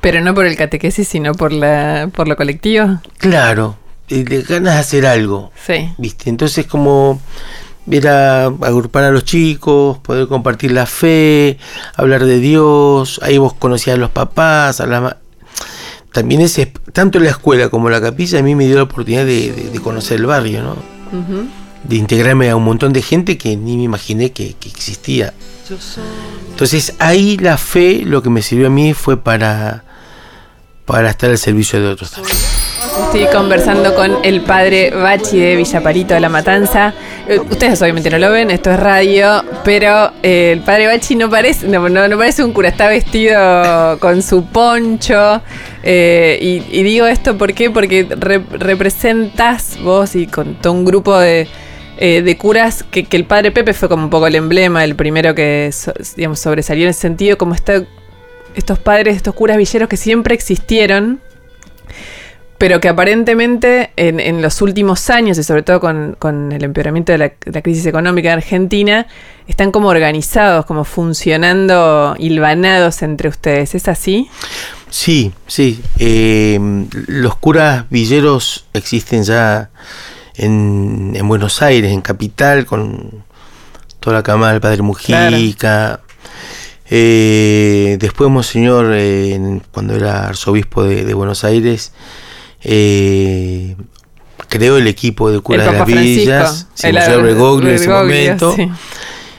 Pero 0.00 0.20
no 0.20 0.34
por 0.34 0.46
el 0.46 0.56
catequesis, 0.56 1.06
sino 1.08 1.34
por, 1.34 1.52
la, 1.52 2.10
por 2.14 2.26
lo 2.26 2.36
colectivo. 2.36 3.00
Claro, 3.18 3.76
de 4.08 4.42
ganas 4.42 4.74
de 4.74 4.80
hacer 4.80 5.06
algo, 5.06 5.52
Sí. 5.66 5.90
¿viste? 5.98 6.30
Entonces, 6.30 6.66
como 6.66 7.20
era 7.90 8.46
agrupar 8.46 9.04
a 9.04 9.10
los 9.10 9.24
chicos, 9.24 9.98
poder 9.98 10.26
compartir 10.26 10.72
la 10.72 10.86
fe, 10.86 11.58
hablar 11.94 12.24
de 12.24 12.38
Dios, 12.38 13.20
ahí 13.22 13.38
vos 13.38 13.54
conocías 13.54 13.96
a 13.96 14.00
los 14.00 14.10
papás, 14.10 14.80
a 14.80 14.86
la 14.86 15.18
también 16.12 16.40
es, 16.40 16.60
tanto 16.92 17.20
la 17.20 17.30
escuela 17.30 17.68
como 17.68 17.88
la 17.88 18.00
capilla 18.00 18.40
a 18.40 18.42
mí 18.42 18.54
me 18.54 18.66
dio 18.66 18.76
la 18.76 18.82
oportunidad 18.82 19.24
de, 19.24 19.80
conocer 19.82 20.18
el 20.18 20.26
barrio, 20.26 20.62
¿no? 20.62 20.76
De 21.84 21.96
integrarme 21.96 22.50
a 22.50 22.56
un 22.56 22.64
montón 22.64 22.92
de 22.92 23.02
gente 23.02 23.38
que 23.38 23.56
ni 23.56 23.76
me 23.76 23.84
imaginé 23.84 24.32
que, 24.32 24.54
que 24.54 24.68
existía. 24.68 25.32
Entonces 26.50 26.94
ahí 26.98 27.36
la 27.38 27.56
fe 27.56 28.02
lo 28.04 28.22
que 28.22 28.30
me 28.30 28.42
sirvió 28.42 28.66
a 28.66 28.70
mí 28.70 28.92
fue 28.92 29.16
para, 29.16 29.84
para 30.84 31.10
estar 31.10 31.30
al 31.30 31.38
servicio 31.38 31.80
de 31.80 31.88
otros. 31.88 32.12
Estoy 33.04 33.26
conversando 33.32 33.94
con 33.94 34.18
el 34.24 34.40
padre 34.40 34.90
Bachi 34.90 35.38
de 35.38 35.56
Villaparito 35.56 36.14
de 36.14 36.20
la 36.20 36.28
Matanza. 36.28 36.92
Eh, 37.28 37.38
ustedes 37.38 37.80
obviamente 37.82 38.10
no 38.10 38.18
lo 38.18 38.30
ven, 38.30 38.50
esto 38.50 38.70
es 38.70 38.80
radio, 38.80 39.44
pero 39.64 40.12
eh, 40.22 40.52
el 40.52 40.60
padre 40.60 40.86
Bachi 40.86 41.14
no 41.14 41.30
parece, 41.30 41.66
no, 41.68 41.88
no, 41.88 42.18
parece 42.18 42.42
un 42.42 42.52
cura, 42.52 42.68
está 42.68 42.88
vestido 42.88 43.98
con 44.00 44.22
su 44.22 44.44
poncho. 44.46 45.40
Eh, 45.82 46.38
y, 46.40 46.82
digo 46.82 47.06
esto 47.06 47.38
¿por 47.38 47.54
qué? 47.54 47.70
porque 47.70 48.06
representas 48.50 49.78
vos 49.82 50.14
y 50.14 50.26
con 50.26 50.56
todo 50.56 50.74
un 50.74 50.84
grupo 50.84 51.18
de, 51.18 51.48
curas 52.38 52.84
que, 52.90 53.06
el 53.10 53.24
padre 53.24 53.50
Pepe 53.50 53.74
fue 53.74 53.88
como 53.88 54.04
un 54.04 54.10
poco 54.10 54.26
el 54.26 54.34
emblema, 54.34 54.84
el 54.84 54.96
primero 54.96 55.34
que 55.34 55.70
digamos, 56.16 56.40
sobresalió 56.40 56.84
en 56.84 56.90
ese 56.90 57.00
sentido, 57.00 57.36
como 57.38 57.54
está, 57.54 57.84
estos 58.54 58.78
padres, 58.78 59.16
estos 59.16 59.34
curas 59.34 59.56
villeros 59.56 59.88
que 59.88 59.96
siempre 59.96 60.34
existieron 60.34 61.20
pero 62.60 62.78
que 62.78 62.90
aparentemente 62.90 63.90
en, 63.96 64.42
los 64.42 64.60
últimos 64.60 65.08
años, 65.08 65.38
y 65.38 65.42
sobre 65.42 65.62
todo 65.62 65.80
con, 65.80 66.52
el 66.52 66.62
empeoramiento 66.62 67.10
de 67.10 67.16
la, 67.16 67.62
crisis 67.62 67.86
económica 67.86 68.28
de 68.28 68.34
Argentina, 68.34 69.06
están 69.48 69.72
como 69.72 69.88
organizados, 69.88 70.66
como 70.66 70.84
funcionando, 70.84 72.14
hilvanados 72.18 73.00
entre 73.00 73.30
ustedes. 73.30 73.74
¿Es 73.74 73.88
así? 73.88 74.28
Sí, 74.90 75.32
sí. 75.46 75.80
Eh, 75.98 76.60
los 77.06 77.34
curas 77.36 77.86
villeros 77.88 78.66
existen 78.74 79.24
ya 79.24 79.70
en, 80.44 81.28
Buenos 81.28 81.62
Aires, 81.62 81.92
en 81.92 82.00
Capital, 82.00 82.66
con 82.66 83.24
toda 84.00 84.16
la 84.16 84.22
cama 84.22 84.52
del 84.52 84.60
Padre 84.60 84.82
Mujica. 84.82 86.00
Eh, 86.92 87.96
después 88.00 88.28
Monseñor, 88.30 88.90
eh, 88.92 89.60
cuando 89.70 89.94
era 89.94 90.26
arzobispo 90.26 90.82
de 90.82 91.14
Buenos 91.14 91.44
Aires, 91.44 91.92
eh, 92.62 93.76
creó 94.48 94.76
el 94.76 94.86
equipo 94.86 95.30
de 95.30 95.40
cura 95.40 95.64
de 95.64 95.72
las 95.72 95.86
villas, 95.86 96.68
el 96.82 96.96
en 96.96 97.66
ese 97.68 97.88
momento. 97.88 98.56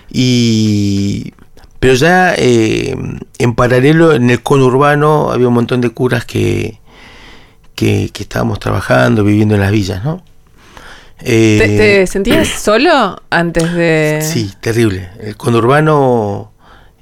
Y 0.09 1.33
pero 1.79 1.95
ya 1.95 2.35
eh, 2.37 2.95
en 3.39 3.55
paralelo 3.55 4.13
en 4.13 4.29
el 4.29 4.43
conurbano 4.43 5.31
había 5.31 5.47
un 5.47 5.53
montón 5.53 5.81
de 5.81 5.89
curas 5.89 6.25
que, 6.25 6.79
que, 7.75 8.11
estábamos 8.13 8.59
trabajando, 8.59 9.23
viviendo 9.23 9.55
en 9.55 9.61
las 9.61 9.71
villas, 9.71 10.03
¿no? 10.03 10.21
¿Te, 11.23 12.01
eh, 12.01 12.07
sentías 12.07 12.47
solo 12.47 13.21
antes 13.29 13.73
de...? 13.73 14.19
Sí, 14.21 14.51
terrible. 14.59 15.09
El 15.19 15.37
conurbano, 15.37 16.51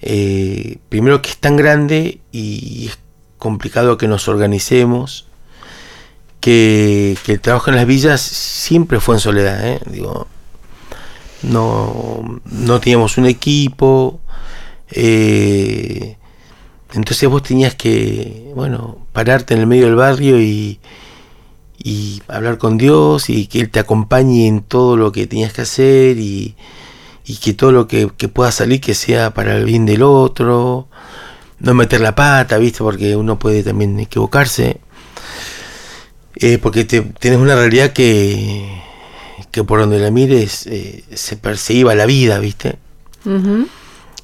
eh, 0.01 0.77
primero 0.89 1.21
que 1.21 1.29
es 1.29 1.37
tan 1.37 1.55
grande 1.55 2.19
y 2.31 2.87
es 2.87 2.99
complicado 3.37 3.97
que 3.97 4.07
nos 4.07 4.27
organicemos 4.27 5.29
que, 6.39 7.17
el 7.27 7.41
trabajo 7.41 7.69
en 7.69 7.75
las 7.75 7.85
villas 7.85 8.21
siempre 8.21 8.99
fue 8.99 9.15
en 9.15 9.19
soledad. 9.19 9.67
¿eh? 9.67 9.79
Digo, 9.85 10.27
no, 11.43 12.41
no 12.45 12.79
teníamos 12.79 13.17
un 13.17 13.25
equipo. 13.25 14.19
Eh, 14.91 16.17
entonces 16.93 17.29
vos 17.29 17.43
tenías 17.43 17.75
que, 17.75 18.51
bueno, 18.55 19.05
pararte 19.13 19.53
en 19.53 19.61
el 19.61 19.67
medio 19.67 19.85
del 19.85 19.95
barrio 19.95 20.39
y, 20.41 20.79
y 21.81 22.21
hablar 22.27 22.57
con 22.57 22.77
Dios 22.77 23.29
y 23.29 23.47
que 23.47 23.61
Él 23.61 23.69
te 23.69 23.79
acompañe 23.79 24.47
en 24.47 24.61
todo 24.61 24.97
lo 24.97 25.11
que 25.11 25.27
tenías 25.27 25.53
que 25.53 25.61
hacer 25.61 26.19
y, 26.19 26.55
y 27.25 27.37
que 27.37 27.53
todo 27.53 27.71
lo 27.71 27.87
que, 27.87 28.09
que, 28.17 28.27
pueda 28.27 28.51
salir 28.51 28.81
que 28.81 28.93
sea 28.93 29.33
para 29.33 29.57
el 29.57 29.65
bien 29.65 29.85
del 29.85 30.03
otro. 30.03 30.87
No 31.59 31.73
meter 31.73 32.01
la 32.01 32.15
pata, 32.15 32.57
¿viste? 32.57 32.79
Porque 32.79 33.15
uno 33.15 33.39
puede 33.39 33.63
también 33.63 33.99
equivocarse. 33.99 34.79
Eh, 36.35 36.57
porque 36.57 36.85
te, 36.85 37.01
tienes 37.01 37.39
una 37.39 37.55
realidad 37.55 37.91
que, 37.91 38.81
que 39.51 39.63
por 39.63 39.79
donde 39.79 39.99
la 39.99 40.11
mires 40.11 40.67
eh, 40.67 41.03
se 41.13 41.35
perciba 41.35 41.95
la 41.95 42.05
vida, 42.05 42.39
¿viste? 42.39 42.77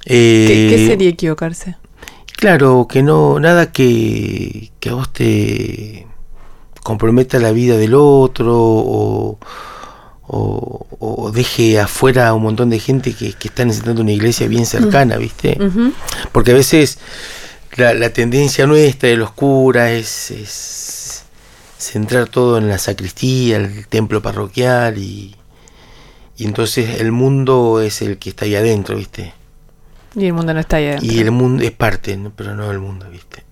Eh, 0.05 0.67
¿Qué, 0.69 0.87
sería 0.87 1.09
equivocarse? 1.09 1.75
Claro, 2.37 2.87
que 2.89 3.03
no, 3.03 3.39
nada 3.39 3.71
que, 3.71 4.71
que 4.79 4.89
a 4.89 4.93
vos 4.93 5.11
te 5.11 6.07
comprometa 6.85 7.39
la 7.39 7.51
vida 7.51 7.77
del 7.77 7.95
otro 7.95 8.55
o, 8.55 9.39
o, 10.27 11.31
deje 11.33 11.79
afuera 11.79 12.27
a 12.27 12.35
un 12.35 12.43
montón 12.43 12.69
de 12.69 12.77
gente 12.77 13.13
que, 13.13 13.33
que 13.33 13.47
está 13.47 13.65
necesitando 13.65 14.03
una 14.03 14.11
iglesia 14.11 14.47
bien 14.47 14.67
cercana, 14.67 15.17
¿viste? 15.17 15.57
Porque 16.31 16.51
a 16.51 16.53
veces 16.53 16.99
la, 17.75 17.95
la, 17.95 18.11
tendencia 18.11 18.67
nuestra 18.67 19.09
de 19.09 19.17
los 19.17 19.31
curas 19.31 19.89
es 20.29 21.23
centrar 21.79 22.27
todo 22.27 22.59
en 22.59 22.67
la 22.67 22.77
sacristía, 22.77 23.57
el 23.57 23.87
templo 23.87 24.21
parroquial 24.21 24.99
y, 24.99 25.35
y 26.37 26.45
entonces 26.45 27.01
el 27.01 27.11
mundo 27.11 27.81
es 27.81 28.03
el 28.03 28.19
que 28.19 28.29
está 28.29 28.45
ahí 28.45 28.55
adentro, 28.55 28.95
¿viste? 28.95 29.33
Y 30.15 30.27
el 30.27 30.33
mundo 30.33 30.53
no 30.53 30.59
está 30.59 30.77
ahí 30.77 30.89
adentro. 30.89 31.11
Y 31.11 31.19
el 31.19 31.31
mundo 31.31 31.63
es 31.63 31.71
parte, 31.71 32.19
pero 32.35 32.53
no 32.53 32.69
el 32.69 32.79
mundo, 32.79 33.09
¿viste? 33.09 33.44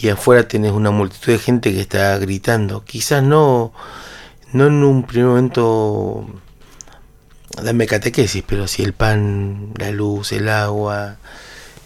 Y 0.00 0.08
afuera 0.08 0.46
tenés 0.46 0.72
una 0.72 0.90
multitud 0.90 1.32
de 1.32 1.38
gente 1.38 1.72
que 1.72 1.80
está 1.80 2.16
gritando. 2.18 2.84
Quizás 2.84 3.22
no, 3.22 3.72
no 4.52 4.66
en 4.66 4.84
un 4.84 5.02
primer 5.04 5.28
momento 5.28 6.26
dame 7.60 7.86
catequesis, 7.86 8.44
pero 8.46 8.66
si 8.66 8.82
el 8.82 8.92
pan, 8.92 9.72
la 9.78 9.90
luz, 9.90 10.32
el 10.32 10.48
agua, 10.48 11.16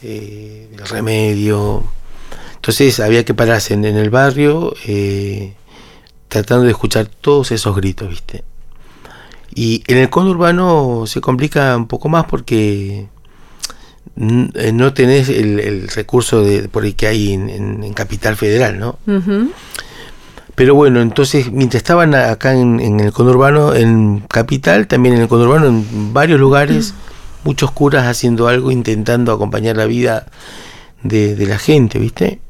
eh, 0.03 0.69
el 0.73 0.87
remedio, 0.87 1.85
entonces 2.55 3.01
había 3.01 3.25
que 3.25 3.35
pararse 3.35 3.75
en, 3.75 3.85
el 3.85 4.11
barrio 4.11 4.75
eh, 4.87 5.55
tratando 6.29 6.65
de 6.65 6.73
escuchar 6.73 7.07
todos 7.07 7.53
esos 7.53 7.77
gritos, 7.77 8.09
¿viste? 8.09 8.45
Y 9.55 9.83
en 9.87 9.99
el 9.99 10.11
conurbano 10.11 11.05
se 11.07 11.21
complica 11.21 11.77
un 11.77 11.87
poco 11.87 12.09
más 12.09 12.27
porque 12.27 13.09
no 14.15 14.95
tenés 14.95 15.29
el, 15.29 15.89
recurso 15.89 16.43
de, 16.43 16.69
por 16.69 16.87
el 16.87 16.95
que 16.95 17.07
hay 17.07 17.33
en, 17.33 17.93
Capital 17.95 18.37
Federal, 18.37 18.79
¿no? 18.79 18.99
Pero 20.55 20.75
bueno, 20.75 21.03
entonces, 21.03 21.53
mientras 21.53 21.83
estaban 21.83 22.15
acá 22.15 22.55
en, 22.55 23.01
el 23.01 23.13
conurbano, 23.13 23.75
en 23.75 24.21
Capital, 24.21 24.87
también 24.87 25.17
en 25.17 25.23
el 25.23 25.29
conurbano, 25.29 25.67
en 25.67 26.15
varios 26.15 26.41
lugares, 26.41 26.95
muchos 27.45 27.71
curas 27.73 28.07
haciendo 28.07 28.49
algo, 28.49 28.71
intentando 28.71 29.33
acompañar 29.33 29.77
la 29.77 29.85
vida 29.85 30.27
de, 31.03 31.37
de 31.37 31.47
la 31.47 31.59
gente, 31.59 31.99
¿viste? 31.99 32.41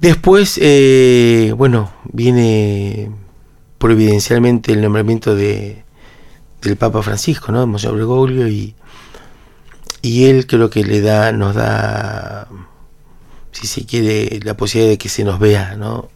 Después, 0.00 0.60
eh, 0.62 1.52
bueno, 1.56 1.90
viene 2.04 3.10
providencialmente 3.78 4.72
el 4.72 4.80
nombramiento 4.80 5.34
de, 5.34 5.82
del 6.62 6.76
Papa 6.76 7.02
Francisco, 7.02 7.50
¿no? 7.50 7.66
Monseñor 7.66 7.96
Bergoglio, 7.96 8.46
y, 8.46 8.74
y 10.08 10.24
él 10.24 10.46
creo 10.46 10.70
que 10.70 10.84
le 10.84 11.02
da, 11.02 11.32
nos 11.32 11.54
da, 11.54 12.48
si 13.52 13.66
se 13.66 13.84
quiere, 13.84 14.40
la 14.42 14.54
posibilidad 14.54 14.92
de 14.92 14.96
que 14.98 15.10
se 15.10 15.22
nos 15.22 15.38
vea, 15.38 15.76
¿no? 15.76 16.08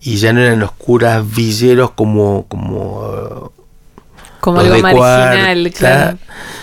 Y 0.00 0.16
ya 0.16 0.32
no 0.32 0.40
eran 0.40 0.60
los 0.60 0.72
curas 0.72 1.30
villeros 1.30 1.90
como, 1.90 2.46
como 2.48 3.52
como 4.40 4.60
algo 4.60 4.78
marginal, 4.78 5.70
claro. 5.72 6.18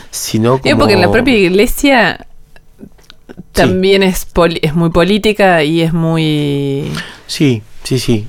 Sino 0.10 0.60
como... 0.60 0.78
porque 0.80 0.96
en 0.96 1.02
la 1.02 1.12
propia 1.12 1.38
iglesia 1.38 2.26
también 3.52 4.02
es, 4.02 4.26
es 4.64 4.74
muy 4.74 4.90
política 4.90 5.64
y 5.64 5.82
es 5.82 5.94
muy... 5.94 6.92
Sí, 7.28 7.62
sí, 7.84 8.00
sí. 8.00 8.28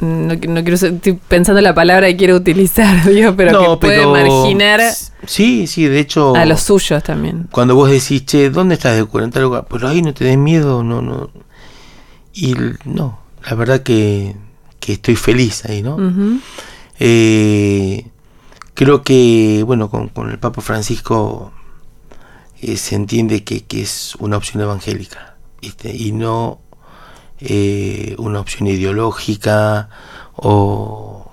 No, 0.00 0.34
no 0.34 0.62
quiero 0.62 0.74
estoy 0.74 1.18
pensando 1.28 1.58
en 1.58 1.64
la 1.64 1.74
palabra 1.74 2.06
que 2.06 2.16
quiero 2.16 2.36
utilizar, 2.36 3.04
digo, 3.10 3.34
pero 3.36 3.78
que 3.80 3.86
puede 3.86 4.06
marginar 4.06 4.80
sí, 5.26 5.66
sí, 5.66 5.86
de 5.86 5.98
hecho 5.98 6.36
a 6.36 6.44
los 6.44 6.60
suyos 6.60 7.02
también. 7.02 7.48
Cuando 7.50 7.74
vos 7.74 7.90
decís, 7.90 8.24
che, 8.24 8.50
¿dónde 8.50 8.74
estás 8.76 8.96
de 8.96 9.04
40 9.04 9.40
lugar? 9.40 9.66
Pero 9.68 9.88
ahí 9.88 10.02
no 10.02 10.14
te 10.14 10.24
des 10.24 10.38
miedo, 10.38 10.84
no, 10.84 11.02
no. 11.02 11.30
Y 12.32 12.54
no, 12.84 13.18
la 13.44 13.54
verdad 13.56 13.82
que, 13.82 14.36
que 14.78 14.92
estoy 14.94 15.16
feliz 15.16 15.64
ahí, 15.64 15.82
¿no? 15.82 15.96
eh, 17.00 18.06
creo 18.74 19.02
que, 19.02 19.64
bueno, 19.66 19.90
con, 19.90 20.08
con 20.08 20.30
el 20.30 20.38
Papa 20.38 20.62
Francisco 20.62 21.52
eh, 22.60 22.76
se 22.76 22.94
entiende 22.94 23.42
que, 23.42 23.64
es 23.70 24.14
una 24.20 24.36
opción 24.36 24.62
evangélica 24.62 25.36
y 25.60 26.12
no 26.12 26.60
eh, 27.40 28.14
una 28.18 28.40
opción 28.40 28.68
ideológica 28.68 29.88
o, 30.34 31.30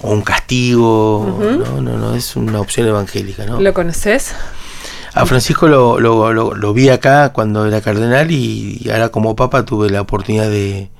o 0.00 0.10
un 0.10 0.22
castigo. 0.22 1.38
No, 1.40 1.80
no, 1.80 1.96
no, 1.98 2.14
es 2.14 2.36
una 2.36 2.60
opción 2.60 2.86
evangélica, 2.88 3.46
¿no? 3.46 3.60
¿Lo 3.60 3.74
conoces? 3.74 4.34
A 5.14 5.24
Francisco 5.24 5.66
lo, 5.66 5.98
lo, 5.98 6.32
lo, 6.32 6.54
lo 6.54 6.74
vi 6.74 6.90
acá 6.90 7.32
cuando 7.32 7.64
era 7.64 7.80
cardenal 7.80 8.30
y 8.30 8.86
ahora 8.92 9.08
como 9.08 9.34
papa 9.34 9.64
tuve 9.64 9.88
la 9.88 10.02
oportunidad 10.02 10.50
de 10.50 10.90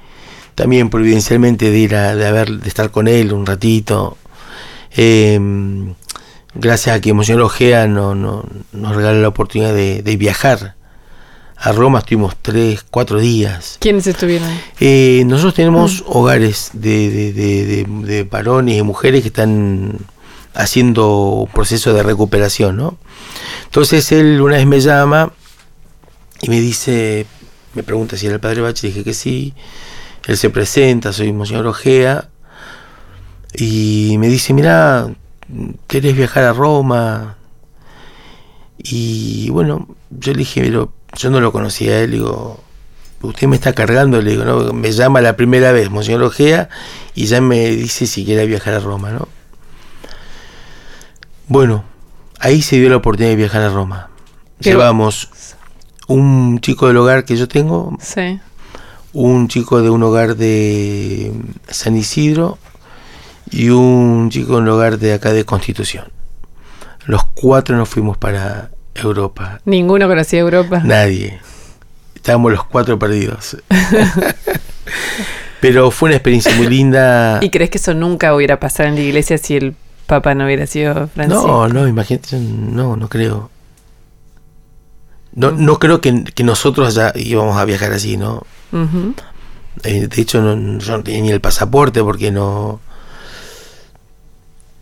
también 0.54 0.88
providencialmente 0.88 1.70
de 1.70 1.78
ir 1.78 1.94
a 1.94 2.14
de 2.16 2.26
haber 2.26 2.50
de 2.60 2.66
estar 2.66 2.90
con 2.90 3.08
él 3.08 3.34
un 3.34 3.44
ratito. 3.44 4.16
Eh, 4.96 5.38
gracias 6.54 6.96
a 6.96 7.00
que 7.02 7.12
Monseñor 7.12 7.42
Ojea 7.42 7.86
no, 7.88 8.14
no, 8.14 8.46
nos 8.72 8.96
regaló 8.96 9.20
la 9.20 9.28
oportunidad 9.28 9.74
de, 9.74 10.02
de 10.02 10.16
viajar 10.16 10.75
a 11.58 11.72
Roma, 11.72 12.00
estuvimos 12.00 12.36
tres, 12.40 12.84
cuatro 12.90 13.18
días. 13.18 13.78
¿Quiénes 13.80 14.06
estuvieron? 14.06 14.48
Eh, 14.78 15.24
nosotros 15.26 15.54
tenemos 15.54 16.04
hogares 16.06 16.70
de, 16.74 17.10
de, 17.10 17.32
de, 17.32 17.84
de, 17.84 18.24
varones 18.24 18.76
y 18.76 18.82
mujeres 18.82 19.22
que 19.22 19.28
están 19.28 19.98
haciendo 20.54 21.42
un 21.42 21.48
proceso 21.48 21.92
de 21.92 22.02
recuperación, 22.02 22.76
¿no? 22.76 22.98
Entonces 23.64 24.10
él 24.12 24.40
una 24.40 24.56
vez 24.56 24.66
me 24.66 24.80
llama 24.80 25.32
y 26.42 26.50
me 26.50 26.60
dice, 26.60 27.26
me 27.74 27.82
pregunta 27.82 28.16
si 28.16 28.26
era 28.26 28.34
el 28.34 28.40
padre 28.40 28.62
Bach, 28.62 28.80
dije 28.80 29.02
que 29.02 29.14
sí. 29.14 29.54
Él 30.26 30.36
se 30.36 30.50
presenta, 30.50 31.12
soy 31.12 31.32
Monseñor 31.32 31.66
Ojea, 31.66 32.28
y 33.54 34.16
me 34.18 34.28
dice, 34.28 34.52
mira, 34.52 35.08
¿querés 35.86 36.16
viajar 36.16 36.44
a 36.44 36.52
Roma? 36.52 37.38
Y 38.78 39.48
bueno, 39.50 39.88
yo 40.10 40.32
le 40.32 40.38
dije, 40.38 40.62
pero 40.62 40.92
yo 41.16 41.30
no 41.30 41.40
lo 41.40 41.52
conocía 41.52 41.92
a 41.92 42.00
él, 42.00 42.12
digo, 42.12 42.60
usted 43.22 43.46
me 43.48 43.56
está 43.56 43.72
cargando, 43.72 44.20
le 44.20 44.30
digo, 44.32 44.44
¿no? 44.44 44.72
Me 44.72 44.92
llama 44.92 45.20
la 45.20 45.36
primera 45.36 45.72
vez, 45.72 45.90
Monseñor 45.90 46.22
Ojea, 46.22 46.68
y 47.14 47.26
ya 47.26 47.40
me 47.40 47.70
dice 47.70 48.06
si 48.06 48.24
quiere 48.24 48.46
viajar 48.46 48.74
a 48.74 48.80
Roma, 48.80 49.10
¿no? 49.10 49.28
Bueno, 51.48 51.84
ahí 52.40 52.62
se 52.62 52.76
dio 52.76 52.88
la 52.88 52.96
oportunidad 52.96 53.30
de 53.30 53.36
viajar 53.36 53.62
a 53.62 53.68
Roma. 53.68 54.10
Llevamos 54.60 55.30
un 56.08 56.60
chico 56.60 56.88
del 56.88 56.96
hogar 56.96 57.24
que 57.24 57.36
yo 57.36 57.46
tengo, 57.48 57.96
Sí. 58.00 58.40
un 59.12 59.48
chico 59.48 59.82
de 59.82 59.90
un 59.90 60.02
hogar 60.02 60.36
de 60.36 61.32
San 61.68 61.96
Isidro 61.96 62.58
y 63.50 63.70
un 63.70 64.28
chico 64.30 64.54
de 64.54 64.62
un 64.62 64.68
hogar 64.68 64.98
de 64.98 65.14
acá 65.14 65.32
de 65.32 65.44
Constitución. 65.44 66.06
Los 67.04 67.24
cuatro 67.24 67.76
nos 67.76 67.88
fuimos 67.88 68.16
para 68.18 68.70
Europa. 69.02 69.60
Ninguno 69.64 70.08
conocía 70.08 70.40
Europa. 70.40 70.80
Nadie. 70.84 71.40
Estábamos 72.14 72.52
los 72.52 72.64
cuatro 72.64 72.98
perdidos. 72.98 73.56
Pero 75.60 75.90
fue 75.90 76.08
una 76.08 76.16
experiencia 76.16 76.54
muy 76.56 76.66
linda. 76.66 77.38
¿Y 77.42 77.50
crees 77.50 77.70
que 77.70 77.78
eso 77.78 77.94
nunca 77.94 78.34
hubiera 78.34 78.60
pasado 78.60 78.88
en 78.88 78.96
la 78.96 79.00
iglesia 79.00 79.38
si 79.38 79.56
el 79.56 79.74
Papa 80.06 80.34
no 80.34 80.44
hubiera 80.44 80.66
sido 80.66 81.08
Francisco? 81.08 81.46
No, 81.46 81.68
no, 81.68 81.88
imagínate, 81.88 82.38
no, 82.38 82.96
no 82.96 83.08
creo. 83.08 83.50
No, 85.34 85.52
no 85.52 85.78
creo 85.78 86.00
que, 86.00 86.24
que 86.24 86.44
nosotros 86.44 86.94
ya 86.94 87.12
íbamos 87.14 87.56
a 87.56 87.64
viajar 87.64 87.92
así, 87.92 88.16
¿no? 88.16 88.46
Eh, 89.82 90.08
de 90.08 90.22
hecho, 90.22 90.40
no, 90.40 90.78
yo 90.78 90.96
no 90.96 91.02
tenía 91.02 91.22
ni 91.22 91.30
el 91.30 91.40
pasaporte 91.40 92.02
porque 92.02 92.30
no. 92.30 92.80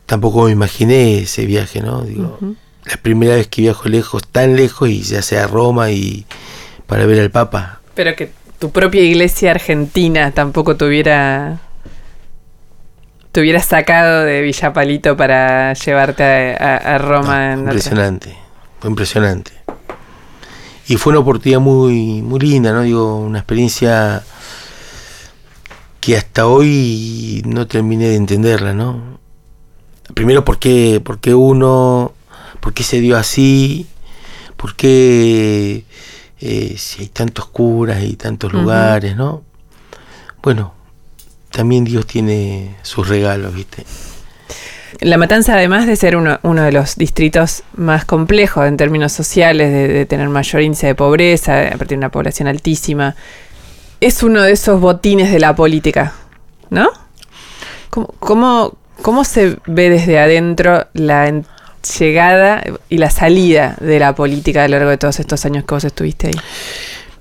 Tampoco 0.07 0.45
me 0.45 0.53
imaginé 0.53 1.19
ese 1.19 1.47
viaje, 1.47 1.81
¿no? 1.81 2.03
Digo. 2.03 2.39
La 2.87 2.97
primera 2.99 3.35
vez 3.37 3.47
que 3.49 3.63
viajo 3.63 3.89
lejos, 3.89 4.27
tan 4.27 4.57
lejos, 4.57 4.89
y 4.89 5.03
ya 5.03 5.23
sea 5.23 5.45
a 5.45 5.47
Roma 5.47 5.91
y 5.91 6.27
para 6.87 7.07
ver 7.07 7.21
al 7.21 7.31
Papa. 7.31 7.81
Pero 7.95 8.15
que 8.15 8.31
tu 8.59 8.71
propia 8.71 9.03
iglesia 9.03 9.51
argentina 9.53 10.31
tampoco 10.33 10.77
tuviera 10.77 11.61
te 13.33 13.41
hubiera 13.41 13.61
sacado 13.61 14.23
de 14.23 14.43
Villapalito 14.43 15.17
para 15.17 15.73
llevarte 15.75 16.23
a, 16.23 16.57
a- 16.57 16.77
a 16.95 16.99
Roma. 16.99 17.47
en 17.47 17.61
otra- 17.61 17.63
impresionante, 17.73 18.37
fue 18.81 18.91
impresionante. 18.91 19.51
Y 20.87 20.97
fue 20.97 21.13
una 21.13 21.21
oportunidad 21.21 21.61
muy, 21.61 22.23
muy 22.23 22.39
linda, 22.41 22.73
¿no? 22.73 22.83
Digo, 22.83 23.17
una 23.17 23.39
experiencia 23.39 24.23
que 26.01 26.17
hasta 26.17 26.47
hoy 26.47 27.43
no 27.47 27.67
terminé 27.67 28.09
de 28.09 28.17
entenderla, 28.17 28.73
¿no? 28.75 29.19
Primero, 30.13 30.45
¿por 30.45 30.59
qué, 30.59 31.01
por 31.03 31.19
qué 31.19 31.35
uno, 31.35 32.13
por 32.65 32.73
qué 32.73 32.83
se 32.83 32.99
dio 33.03 33.19
así? 33.19 33.87
¿Por 34.57 34.75
qué 34.75 35.85
eh, 36.41 36.75
si 36.79 37.03
hay 37.03 37.09
tantos 37.09 37.45
curas 37.45 38.03
y 38.03 38.17
tantos 38.17 38.55
lugares, 38.55 39.15
¿no? 39.17 39.43
Bueno, 40.43 40.73
también 41.51 41.85
Dios 41.85 42.07
tiene 42.07 42.75
sus 42.81 43.07
regalos, 43.07 43.55
¿viste? 43.55 43.85
La 45.01 45.19
Matanza, 45.19 45.53
además 45.53 45.87
de 45.87 45.95
ser 45.95 46.17
uno, 46.17 46.41
uno 46.43 46.63
de 46.63 46.73
los 46.73 46.97
distritos 46.97 47.65
más 47.77 48.07
complejos 48.07 48.67
en 48.67 48.79
términos 48.79 49.13
sociales, 49.13 49.71
de, 49.71 49.87
de 49.87 50.07
tener 50.07 50.31
mayor 50.31 50.63
índice 50.63 50.87
de 50.87 50.95
pobreza, 50.95 51.57
de 51.57 51.67
aparte 51.67 51.89
de 51.89 51.99
una 51.99 52.09
población 52.09 52.49
altísima, 52.49 53.15
es 54.01 54.23
uno 54.23 54.41
de 54.41 54.53
esos 54.53 54.81
botines 54.81 55.31
de 55.31 55.39
la 55.39 55.55
política, 55.55 56.15
¿no? 56.71 56.89
¿Cómo, 57.91 58.07
cómo, 58.21 58.79
cómo 59.03 59.25
se 59.25 59.59
ve 59.67 59.91
desde 59.91 60.19
adentro 60.19 60.87
la 60.95 61.29
llegada 61.99 62.63
y 62.89 62.99
la 62.99 63.11
salida 63.11 63.77
de 63.81 63.99
la 63.99 64.15
política 64.15 64.65
a 64.65 64.69
lo 64.69 64.77
largo 64.77 64.91
de 64.91 64.99
todos 64.99 65.21
estos 65.21 65.45
años 65.45 65.65
que 65.65 65.75
vos 65.75 65.85
estuviste 65.85 66.29
ahí? 66.29 66.35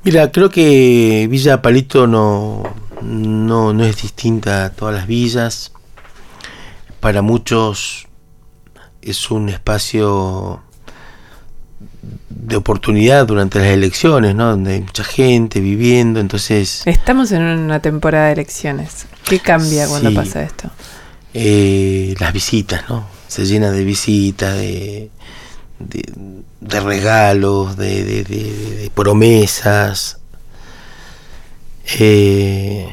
Mira, 0.04 0.32
creo 0.32 0.50
que 0.50 1.28
Villa 1.30 1.62
Palito 1.62 2.08
no, 2.08 2.64
no, 3.02 3.74
no 3.74 3.84
es 3.86 4.02
distinta 4.02 4.66
a 4.66 4.70
todas 4.72 4.96
las 4.96 5.08
villas. 5.08 5.72
Para 7.00 7.22
muchos 7.22 8.08
es 9.02 9.32
un 9.32 9.50
espacio 9.50 10.62
de 12.30 12.56
oportunidad 12.58 13.26
durante 13.28 13.60
las 13.60 13.70
elecciones, 13.70 14.36
¿no? 14.36 14.50
Donde 14.52 14.74
hay 14.74 14.82
mucha 14.82 15.04
gente 15.04 15.60
viviendo, 15.62 16.20
entonces 16.20 16.82
Estamos 16.86 17.32
en 17.32 17.42
una 17.44 17.80
temporada 17.82 18.28
de 18.28 18.34
elecciones. 18.34 19.06
¿Qué 19.24 19.40
cambia 19.40 19.88
cuando 19.88 20.10
Sí. 20.10 20.16
pasa 20.16 20.44
esto? 20.44 20.70
eh, 21.34 22.14
las 22.20 22.32
visitas, 22.34 22.84
¿no? 22.90 23.06
Se 23.34 23.46
llena 23.46 23.72
de 23.72 23.84
visitas, 23.84 24.56
de, 24.56 25.10
de, 25.80 26.04
de 26.62 26.80
regalos, 26.80 27.76
de, 27.78 28.04
de- 28.24 28.92
promesas. 28.94 30.20
Eh, 32.00 32.88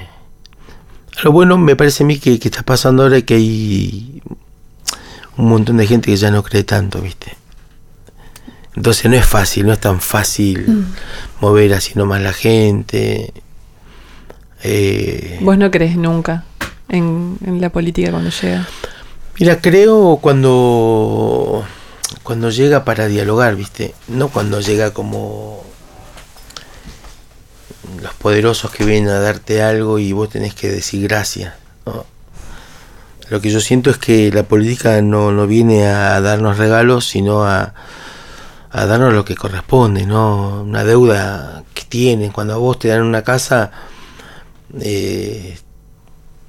lo 1.22 1.32
bueno 1.32 1.58
me 1.58 1.76
parece 1.76 2.02
a 2.02 2.06
mí 2.06 2.18
que, 2.18 2.38
que 2.38 2.48
está 2.48 2.62
pasando 2.62 3.02
ahora 3.02 3.18
es 3.18 3.24
que 3.24 3.34
hay 3.34 4.22
un 5.36 5.48
montón 5.48 5.76
de 5.76 5.86
gente 5.86 6.10
que 6.10 6.16
ya 6.16 6.30
no 6.30 6.42
cree 6.42 6.64
tanto, 6.64 7.00
¿viste? 7.02 7.36
Entonces 8.74 9.10
no 9.10 9.16
es 9.16 9.26
fácil, 9.26 9.66
no 9.66 9.72
es 9.74 9.80
tan 9.80 10.00
fácil 10.00 10.86
mover 11.40 11.74
así 11.74 11.92
nomás 11.96 12.22
la 12.22 12.32
gente. 12.32 13.32
Eh, 14.62 15.38
¿Vos 15.42 15.58
no 15.58 15.70
crees 15.70 15.96
nunca 15.96 16.44
en, 16.88 17.36
en 17.44 17.60
la 17.60 17.70
política 17.70 18.10
cuando 18.10 18.30
llega? 18.30 18.66
Mira, 19.40 19.58
creo 19.62 20.18
cuando 20.20 21.64
cuando 22.22 22.50
llega 22.50 22.84
para 22.84 23.08
dialogar, 23.08 23.56
¿viste? 23.56 23.94
No 24.06 24.28
cuando 24.28 24.60
llega 24.60 24.92
como 24.92 25.64
los 28.02 28.12
poderosos 28.16 28.70
que 28.70 28.84
vienen 28.84 29.08
a 29.08 29.18
darte 29.18 29.62
algo 29.62 29.98
y 29.98 30.12
vos 30.12 30.28
tenés 30.28 30.54
que 30.54 30.68
decir 30.68 31.08
gracias. 31.08 31.54
¿no? 31.86 32.04
Lo 33.30 33.40
que 33.40 33.48
yo 33.48 33.60
siento 33.60 33.88
es 33.88 33.96
que 33.96 34.30
la 34.30 34.42
política 34.42 35.00
no, 35.00 35.32
no 35.32 35.46
viene 35.46 35.86
a 35.86 36.20
darnos 36.20 36.58
regalos, 36.58 37.06
sino 37.08 37.42
a, 37.46 37.72
darnos 38.70 39.14
lo 39.14 39.24
que 39.24 39.36
corresponde, 39.36 40.04
¿no? 40.04 40.64
Una 40.64 40.84
deuda 40.84 41.64
que 41.72 41.84
tienen. 41.84 42.30
Cuando 42.30 42.52
a 42.52 42.58
vos 42.58 42.78
te 42.78 42.88
dan 42.88 43.04
una 43.04 43.24
casa, 43.24 43.70
eh, 44.82 45.58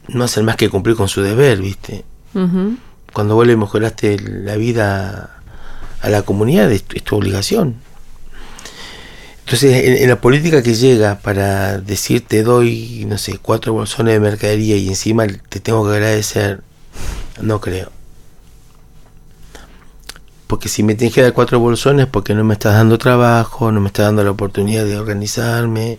no 0.10 0.26
hacen 0.26 0.44
más 0.44 0.58
que 0.58 0.70
cumplir 0.70 0.98
con 0.98 1.08
su 1.08 1.22
deber, 1.22 1.62
¿viste? 1.62 2.04
Cuando 2.34 3.36
vos 3.36 3.46
le 3.46 3.58
mejoraste 3.58 4.20
la 4.20 4.56
vida 4.56 5.42
a 6.02 6.10
la 6.10 6.22
comunidad, 6.24 6.72
es 6.72 6.84
tu, 6.84 7.16
obligación. 7.16 7.76
Entonces, 9.42 9.84
en, 9.86 9.98
en 9.98 10.10
la 10.10 10.22
política 10.22 10.64
que 10.64 10.76
llega 10.76 11.20
para 11.20 11.78
decir 11.78 12.26
te 12.26 12.42
doy, 12.42 13.06
no 13.08 13.18
sé, 13.18 13.38
cuatro 13.38 13.74
bolsones 13.74 14.14
de 14.14 14.20
mercadería 14.20 14.78
y 14.78 14.88
encima 14.88 15.28
te 15.28 15.60
tengo 15.60 15.84
que 15.86 15.92
agradecer, 15.92 16.62
no 17.42 17.60
creo. 17.60 17.92
Porque 20.48 20.70
si 20.70 20.84
me 20.84 20.96
tienes 20.96 21.14
que 21.14 21.22
dar 21.22 21.34
cuatro 21.34 21.60
bolsones 21.60 22.08
porque 22.08 22.34
no 22.34 22.44
me 22.44 22.54
estás 22.54 22.76
dando 22.76 22.98
trabajo, 22.98 23.72
no 23.72 23.82
me 23.82 23.88
estás 23.88 24.06
dando 24.06 24.24
la 24.24 24.32
oportunidad 24.32 24.86
de 24.86 24.98
organizarme, 24.98 25.98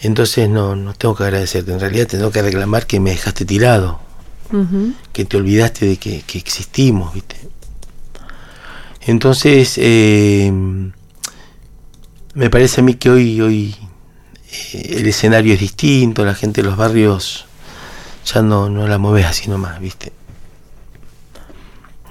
entonces 0.00 0.48
no, 0.48 0.76
no 0.76 0.94
tengo 0.94 1.14
que 1.14 1.24
agradecerte. 1.24 1.72
En 1.72 1.80
realidad 1.80 2.06
tengo 2.06 2.30
que 2.30 2.42
reclamar 2.42 2.86
que 2.86 3.00
me 3.00 3.10
dejaste 3.10 3.44
tirado 3.44 4.09
Que 5.12 5.24
te 5.24 5.36
olvidaste 5.36 5.86
de 5.86 5.96
que, 5.96 6.22
que 6.22 6.38
existimos, 6.38 7.14
¿viste? 7.14 7.36
Entonces, 9.02 9.74
eh, 9.76 10.52
me 12.34 12.50
parece 12.50 12.80
a 12.80 12.84
mí 12.84 12.94
que 12.94 13.10
hoy, 13.10 13.40
hoy 13.40 13.76
eh, 14.72 14.96
el 14.98 15.06
escenario 15.06 15.54
es 15.54 15.60
distinto, 15.60 16.24
la 16.24 16.34
gente 16.34 16.62
de 16.62 16.68
los 16.68 16.76
barrios 16.76 17.46
ya 18.24 18.42
no, 18.42 18.68
no 18.68 18.86
la 18.86 18.98
mueves 18.98 19.26
así 19.26 19.48
nomás, 19.48 19.80
¿viste? 19.80 20.12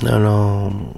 No, 0.02 0.20
no. 0.20 0.94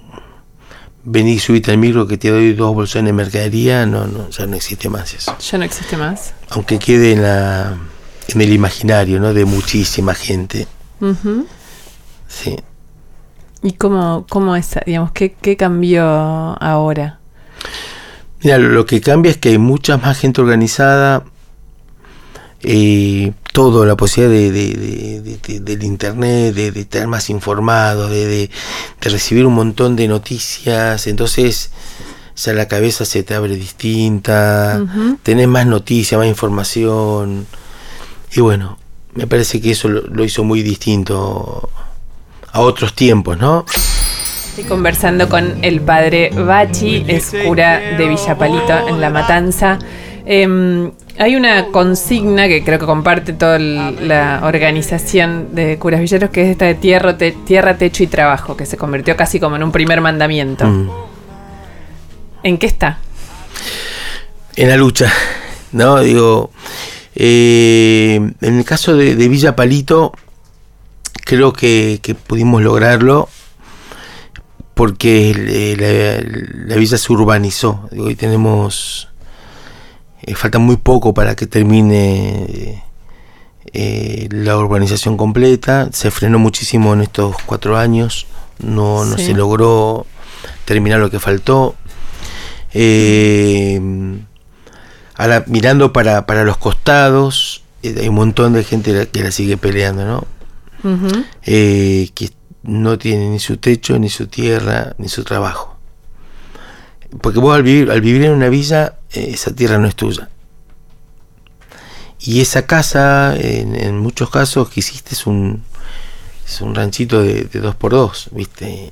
Vení, 1.04 1.40
subite 1.40 1.72
al 1.72 1.78
micro 1.78 2.06
que 2.06 2.18
te 2.18 2.30
doy 2.30 2.54
dos 2.54 2.74
bolsones 2.76 3.08
de 3.08 3.14
mercadería. 3.14 3.86
No, 3.86 4.06
no, 4.06 4.30
ya 4.30 4.46
no 4.46 4.56
existe 4.56 4.90
más 4.90 5.14
eso. 5.14 5.36
Ya 5.40 5.58
no 5.58 5.66
existe 5.66 5.98
más. 5.98 6.34
Aunque 6.50 6.78
quede 6.78 7.14
en, 7.14 7.24
la, 7.24 7.76
en 8.28 8.42
el 8.42 8.54
imaginario, 8.54 9.20
¿no? 9.20 9.34
De 9.34 9.46
muchísima 9.46 10.14
gente. 10.14 10.68
Ujú. 11.02 11.46
Sí. 12.28 12.56
¿Y 13.64 13.74
cómo, 13.74 14.26
cómo 14.30 14.56
es, 14.56 14.70
digamos, 14.86 15.12
qué, 15.12 15.34
qué 15.34 15.58
cambió 15.58 16.04
ahora? 16.04 17.20
Mira, 18.44 18.58
lo 18.58 18.86
que 18.86 19.02
cambia 19.02 19.32
es 19.32 19.38
que 19.38 19.50
hay 19.50 19.58
mucha 19.58 19.98
más 19.98 20.18
gente 20.20 20.42
organizada. 20.42 21.24
eh, 22.64 23.34
todo, 23.54 23.86
la 23.86 23.96
posibilidad 23.98 24.32
de, 24.32 24.52
de- 24.52 24.74
de- 24.76 25.22
de- 25.22 25.38
de- 25.40 25.60
del 25.62 25.84
internet, 25.84 26.54
de, 26.54 26.72
de 26.72 26.82
estar 26.82 27.08
más 27.08 27.30
informado, 27.32 28.08
de, 28.08 28.26
de- 28.28 28.52
de 29.02 29.10
recibir 29.10 29.46
un 29.48 29.56
montón 29.56 29.96
de 29.96 30.08
noticias. 30.08 31.08
Entonces, 31.08 31.72
ya 32.36 32.54
la 32.54 32.68
cabeza 32.68 33.04
se 33.06 33.24
te 33.24 33.34
abre 33.34 33.56
distinta, 33.56 34.80
Ujú. 34.84 35.18
tenés 35.24 35.48
más 35.48 35.66
noticias, 35.66 36.18
más 36.20 36.28
información. 36.28 37.48
Y 38.36 38.42
bueno, 38.42 38.78
me 39.13 39.28
parece 39.28 39.60
que 39.62 39.71
eso 39.71 39.88
lo, 39.89 40.02
lo 40.02 40.24
hizo 40.24 40.43
muy 40.43 40.62
distinto 40.63 41.69
a 42.52 42.60
otros 42.62 42.93
tiempos, 42.93 43.38
¿no? 43.38 43.65
Estoy 44.50 44.63
conversando 44.65 45.30
con 45.30 45.63
el 45.63 45.80
padre 45.82 46.30
Bachi, 46.30 47.06
es 47.08 47.34
cura 47.45 47.80
de 47.97 48.08
Villapalito 48.08 48.88
en 48.89 49.00
La 49.00 49.10
Matanza. 49.10 49.80
Em, 50.26 50.91
hay 51.17 51.36
una 51.36 51.67
consigna 51.67 52.47
que 52.47 52.63
creo 52.63 52.78
que 52.78 52.86
comparte 52.86 53.34
toda 53.34 53.56
el- 53.56 54.08
la 54.08 54.41
organización 54.43 55.56
de 55.56 55.78
curas 55.80 56.00
villeros, 56.02 56.30
que 56.30 56.43
es 56.43 56.50
esta 56.50 56.65
de 56.65 56.76
tierra, 56.76 57.17
te- 57.17 57.32
tierra, 57.32 57.78
techo 57.78 58.04
y 58.04 58.08
trabajo, 58.08 58.56
que 58.58 58.65
se 58.65 58.78
convirtió 58.78 59.15
casi 59.17 59.39
como 59.39 59.56
en 59.56 59.63
un 59.63 59.71
primer 59.71 60.00
mandamiento. 60.02 60.65
Mm. 60.67 60.89
¿En 62.43 62.58
qué 62.58 62.65
está? 62.67 62.97
en 64.58 64.67
la 64.67 64.76
lucha, 64.76 65.12
¿no? 65.71 66.00
Digo, 66.02 66.52
eh, 67.15 68.15
en 68.41 68.58
el 68.58 68.65
caso 68.65 68.95
de, 68.95 69.15
de 69.15 69.28
Villa 69.28 69.56
Palito, 69.56 70.13
creo 71.26 71.54
que, 71.54 72.00
que 72.02 72.15
pudimos 72.15 72.62
lograrlo 72.62 73.30
porque 74.74 75.32
eh, 75.36 75.76
la, 75.78 76.69
la 76.74 76.76
villa 76.76 76.97
se 76.97 77.12
urbanizó. 77.13 77.88
Digo, 77.91 78.10
y 78.10 78.15
tenemos, 78.15 79.10
eh, 80.24 80.34
falta 80.36 80.58
muy 80.60 80.78
poco 80.78 81.13
para 81.13 81.36
que 81.36 81.45
termine 81.45 82.84
eh, 83.74 84.28
la 84.32 84.58
urbanización 84.58 85.17
completa. 85.17 85.89
Se 85.91 86.10
frenó 86.10 86.39
muchísimo 86.39 86.93
en 86.93 87.02
estos 87.02 87.36
cuatro 87.45 87.78
años, 87.78 88.26
no, 88.60 89.06
no 89.06 89.17
Sí. 89.17 89.26
se 89.28 89.34
logró 89.34 90.06
terminar 90.65 91.00
lo 91.00 91.12
que 91.12 91.19
faltó. 91.19 91.76
Eh, 92.74 93.80
ahora, 95.22 95.44
mirando 95.48 95.94
para, 95.94 96.26
para 96.26 96.44
los 96.44 96.58
costados, 96.58 97.64
eh, 97.84 97.96
hay 98.00 98.08
un 98.10 98.16
montón 98.16 98.54
de 98.54 98.64
gente 98.64 98.94
la- 98.94 99.06
que 99.06 99.24
la 99.24 99.32
sigue 99.32 99.58
peleando, 99.58 100.06
¿no? 100.06 100.26
Eh, 101.44 102.10
que 102.16 102.32
no 102.64 102.98
tiene 102.98 103.30
ni 103.30 103.40
su 103.40 103.58
techo, 103.58 103.98
ni 104.00 104.10
su 104.10 104.28
tierra, 104.28 104.96
ni 104.98 105.10
su 105.10 105.24
trabajo. 105.24 105.78
Porque 107.22 107.40
vos 107.40 107.56
al 107.56 107.64
vivir, 107.64 107.92
al 107.92 108.02
vivir 108.02 108.24
en 108.24 108.32
una 108.32 108.50
villa, 108.50 108.96
eh, 109.14 109.30
esa 109.34 109.54
tierra 109.54 109.78
no 109.78 109.88
es 109.88 109.96
tuya. 109.96 110.30
Y 112.20 112.40
esa 112.42 112.66
casa, 112.68 113.36
en, 113.38 113.76
en 113.76 113.98
muchos 113.98 114.30
casos 114.30 114.70
que 114.70 114.82
hiciste, 114.82 115.16
es 115.16 115.26
un, 115.26 115.64
es 116.48 116.62
un 116.62 116.76
ranchito 116.76 117.22
de, 117.24 117.46
de 117.46 117.60
dos 117.60 117.76
por 117.76 117.92
dos, 117.92 118.30
¿viste? 118.32 118.90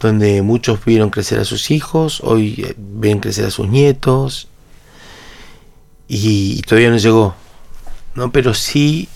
Donde 0.00 0.42
muchos 0.42 0.82
vieron 0.84 1.10
crecer 1.10 1.38
a 1.38 1.44
sus 1.44 1.70
hijos, 1.70 2.20
hoy 2.22 2.74
ven 2.76 3.20
crecer 3.20 3.44
a 3.44 3.50
sus 3.50 3.68
nietos 3.68 4.48
y, 6.12 6.58
y 6.58 6.62
todavía 6.62 6.90
no 6.90 6.98
llegó, 6.98 7.34
¿no? 8.14 8.30
Pero 8.32 8.52
sí 8.52 9.08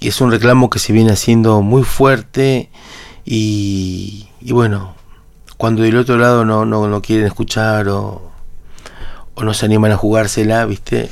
es 0.00 0.20
un 0.20 0.32
reclamo 0.32 0.68
que 0.68 0.80
se 0.80 0.92
viene 0.92 1.12
haciendo 1.12 1.62
muy 1.62 1.84
fuerte 1.84 2.70
y, 3.24 4.28
y 4.40 4.52
bueno, 4.52 4.96
cuando 5.58 5.82
del 5.82 5.96
otro 5.96 6.16
lado 6.18 6.44
no, 6.44 6.64
no, 6.64 6.88
no 6.88 7.02
quieren 7.02 7.24
escuchar 7.24 7.88
o, 7.88 8.32
o 9.36 9.44
no 9.44 9.54
se 9.54 9.66
animan 9.66 9.92
a 9.92 9.96
jugársela, 9.96 10.66
¿viste? 10.66 11.08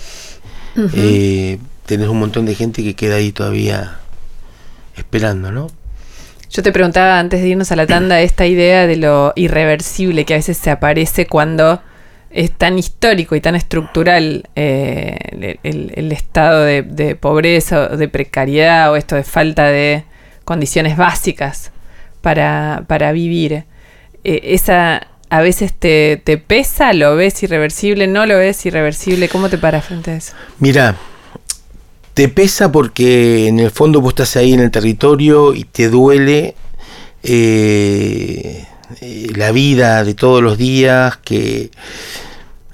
Eh, 0.92 1.58
tenés 1.86 2.08
un 2.08 2.18
montón 2.18 2.44
de 2.44 2.56
gente 2.56 2.82
que 2.82 2.94
queda 2.94 3.14
ahí 3.14 3.30
todavía 3.30 4.00
esperando, 4.96 5.52
¿no? 5.52 5.68
Yo 6.50 6.64
te 6.64 6.72
preguntaba 6.72 7.20
antes 7.20 7.42
de 7.42 7.48
irnos 7.48 7.70
a 7.70 7.76
la 7.76 7.86
tanda 7.86 8.20
esta 8.22 8.44
idea 8.46 8.88
de 8.88 8.96
lo 8.96 9.32
irreversible 9.36 10.24
que 10.24 10.34
a 10.34 10.38
veces 10.38 10.56
se 10.56 10.70
aparece 10.70 11.28
cuando 11.28 11.80
es 12.36 12.52
tan 12.52 12.78
histórico 12.78 13.34
y 13.34 13.40
tan 13.40 13.56
estructural 13.56 14.44
eh, 14.56 15.56
el, 15.62 16.12
estado 16.12 16.64
de, 16.64 17.16
pobreza, 17.18 17.88
de 17.88 18.08
precariedad 18.08 18.92
o 18.92 18.96
esto 18.96 19.16
de 19.16 19.24
falta 19.24 19.64
de 19.64 20.04
condiciones 20.44 20.98
básicas 20.98 21.72
para, 22.20 22.84
para 22.88 23.12
vivir. 23.12 23.64
Eh, 24.22 24.40
esa 24.44 25.08
a 25.30 25.40
veces 25.40 25.72
te, 25.72 26.20
te 26.22 26.36
pesa, 26.36 26.92
lo 26.92 27.16
ves 27.16 27.42
irreversible, 27.42 28.06
no 28.06 28.26
lo 28.26 28.36
ves 28.36 28.66
irreversible, 28.66 29.30
¿cómo 29.30 29.48
te 29.48 29.56
paras 29.56 29.86
frente 29.86 30.10
a 30.10 30.16
eso? 30.16 30.34
Mira, 30.58 30.94
te 32.12 32.28
pesa 32.28 32.70
porque 32.70 33.48
en 33.48 33.60
el 33.60 33.70
fondo 33.70 34.02
vos 34.02 34.10
estás 34.10 34.36
ahí 34.36 34.52
en 34.52 34.60
el 34.60 34.70
territorio 34.70 35.54
y 35.54 35.64
te 35.64 35.88
duele 35.88 36.54
eh, 37.22 38.66
la 39.34 39.52
vida 39.52 40.04
de 40.04 40.12
todos 40.14 40.42
los 40.42 40.58
días 40.58 41.16
que, 41.16 41.70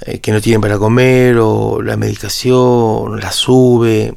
eh, 0.07 0.21
que 0.21 0.33
no 0.33 0.41
tienen 0.41 0.61
para 0.61 0.79
comer 0.79 1.38
o 1.38 1.83
la 1.83 1.97
medicación, 1.97 3.21
la 3.21 3.33
sube. 3.33 4.15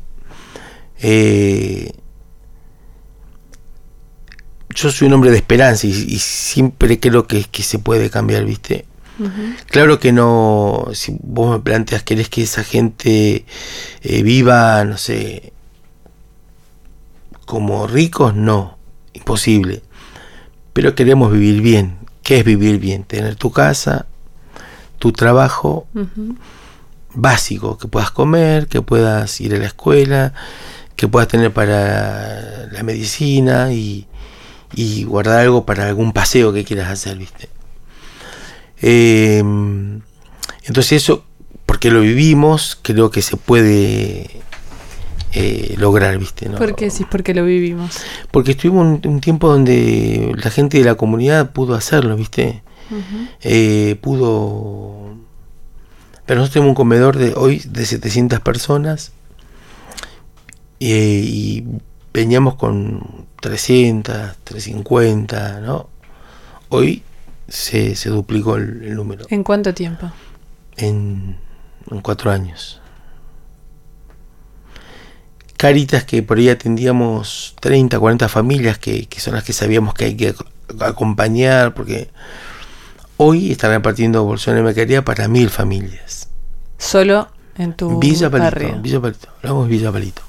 eh, 0.99 1.91
yo 4.69 4.91
soy 4.91 5.07
un 5.07 5.13
hombre 5.13 5.31
de 5.31 5.37
esperanza 5.37 5.87
y, 5.87 5.91
y 5.91 6.19
siempre 6.19 6.99
creo 6.99 7.27
que, 7.27 7.43
que 7.45 7.63
se 7.63 7.79
puede 7.79 8.09
cambiar, 8.09 8.43
¿viste? 8.45 8.85
Claro 9.67 9.97
que 9.97 10.11
no, 10.11 10.87
si 10.93 11.15
vos 11.21 11.49
me 11.49 11.63
planteas, 11.63 12.03
querés 12.03 12.27
que 12.27 12.43
esa 12.43 12.65
gente 12.65 13.45
eh, 14.01 14.23
viva, 14.23 14.83
no 14.83 14.97
sé, 14.97 15.53
como 17.45 17.87
ricos, 17.87 18.35
no, 18.35 18.77
imposible. 19.13 19.83
Pero 20.73 20.95
queremos 20.95 21.31
vivir 21.31 21.61
bien. 21.61 21.97
¿Qué 22.23 22.39
es 22.39 22.43
vivir 22.43 22.79
bien? 22.79 23.03
Tener 23.05 23.35
tu 23.37 23.51
casa, 23.51 24.07
tu 24.97 25.11
trabajo 25.11 25.87
básico, 27.13 27.77
que 27.77 27.87
puedas 27.87 28.11
comer, 28.11 28.67
que 28.67 28.81
puedas 28.81 29.39
ir 29.41 29.55
a 29.55 29.57
la 29.57 29.65
escuela, 29.65 30.33
que 30.95 31.07
puedas 31.07 31.27
tener 31.27 31.51
para 31.51 32.67
la 32.71 32.83
medicina 32.83 33.71
y, 33.73 34.07
y 34.73 35.03
guardar 35.03 35.39
algo 35.39 35.65
para 35.65 35.87
algún 35.87 36.13
paseo 36.13 36.53
que 36.53 36.63
quieras 36.63 36.89
hacer, 36.89 37.17
¿viste? 37.17 37.49
Eh, 38.81 39.39
entonces 39.39 40.91
eso, 40.91 41.25
porque 41.65 41.91
lo 41.91 42.01
vivimos, 42.01 42.77
creo 42.81 43.09
que 43.11 43.21
se 43.21 43.37
puede 43.37 44.41
eh, 45.33 45.75
lograr, 45.77 46.17
¿viste? 46.17 46.49
¿no? 46.49 46.57
¿Por 46.57 46.75
qué 46.75 46.85
decís? 46.85 47.05
Porque 47.09 47.33
lo 47.33 47.45
vivimos. 47.45 47.99
Porque 48.31 48.51
estuvimos 48.51 48.99
un, 49.03 49.11
un 49.11 49.21
tiempo 49.21 49.49
donde 49.49 50.33
la 50.37 50.49
gente 50.49 50.77
de 50.77 50.85
la 50.85 50.95
comunidad 50.95 51.51
pudo 51.51 51.75
hacerlo, 51.75 52.15
¿viste? 52.15 52.63
Eh, 53.41 53.97
pudo... 54.01 55.15
Pero 56.25 56.39
nosotros 56.39 56.53
tenemos 56.53 56.69
un 56.71 56.75
comedor 56.75 57.17
de 57.17 57.33
hoy 57.35 57.61
de 57.65 57.85
700 57.85 58.39
personas 58.39 59.11
eh, 60.79 61.21
y 61.23 61.65
veníamos 62.13 62.55
con 62.55 63.27
300, 63.41 64.35
350, 64.43 65.59
¿no? 65.61 65.87
Hoy 66.69 67.03
se, 67.47 67.95
se 67.95 68.09
duplicó 68.09 68.55
el, 68.55 68.83
el 68.83 68.95
número 68.95 69.25
¿En 69.29 69.43
cuánto 69.43 69.73
tiempo? 69.75 70.11
en, 70.77 71.37
en 71.91 72.01
cuatro 72.01 72.31
años. 72.31 72.81
Caritas 75.57 76.03
que 76.03 76.21
por 76.21 76.37
ahí 76.37 76.49
atendíamos 76.49 77.55
30, 77.61 77.97
40 77.99 78.27
familias 78.27 78.77
que, 78.77 79.05
que 79.05 79.19
son 79.21 79.35
las 79.35 79.43
que 79.43 79.53
sabíamos 79.53 79.93
que 79.93 80.05
hay 80.05 80.15
que 80.17 80.35
ac- 80.35 80.45
acompañar 80.81 81.73
porque 81.73 82.09
hoy 83.17 83.51
están 83.51 83.71
repartiendo 83.71 84.23
bolsones 84.23 84.59
de 84.59 84.63
mercadería 84.63 85.03
para 85.05 85.27
mil 85.27 85.49
familias. 85.49 86.29
Solo 86.77 87.29
en 87.57 87.73
tu 87.73 87.99
Villa 87.99 88.29
Palito, 88.29 88.45
barrio. 88.45 88.81
Villa 88.81 88.99
Palito, 88.99 89.29
hablamos 89.37 89.67
de 89.67 89.71
Villa 89.77 89.91
Palito. 89.91 90.21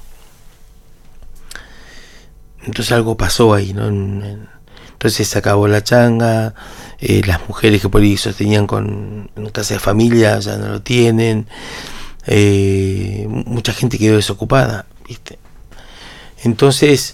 Entonces 2.63 2.91
algo 2.91 3.15
pasó 3.15 3.53
ahí, 3.53 3.73
¿no? 3.73 3.87
En- 3.87 4.23
en- 4.23 4.57
Entonces 4.93 5.27
se 5.27 5.37
acabó 5.37 5.67
la 5.67 5.83
changa, 5.83 6.55
eh, 6.99 7.21
las 7.25 7.47
mujeres 7.47 7.81
que 7.83 7.87
por 7.89 8.01
ahí 8.01 8.17
sostenían 8.17 8.65
con 8.65 9.29
casa 9.53 9.75
de 9.75 9.79
familia 9.79 10.39
ya 10.39 10.57
no 10.57 10.69
lo 10.69 10.81
tienen, 10.81 11.45
eh, 12.25 13.27
mu- 13.29 13.43
mucha 13.45 13.73
gente 13.73 13.99
quedó 13.99 14.15
desocupada, 14.15 14.87
¿viste? 15.07 15.37
Entonces, 16.43 17.13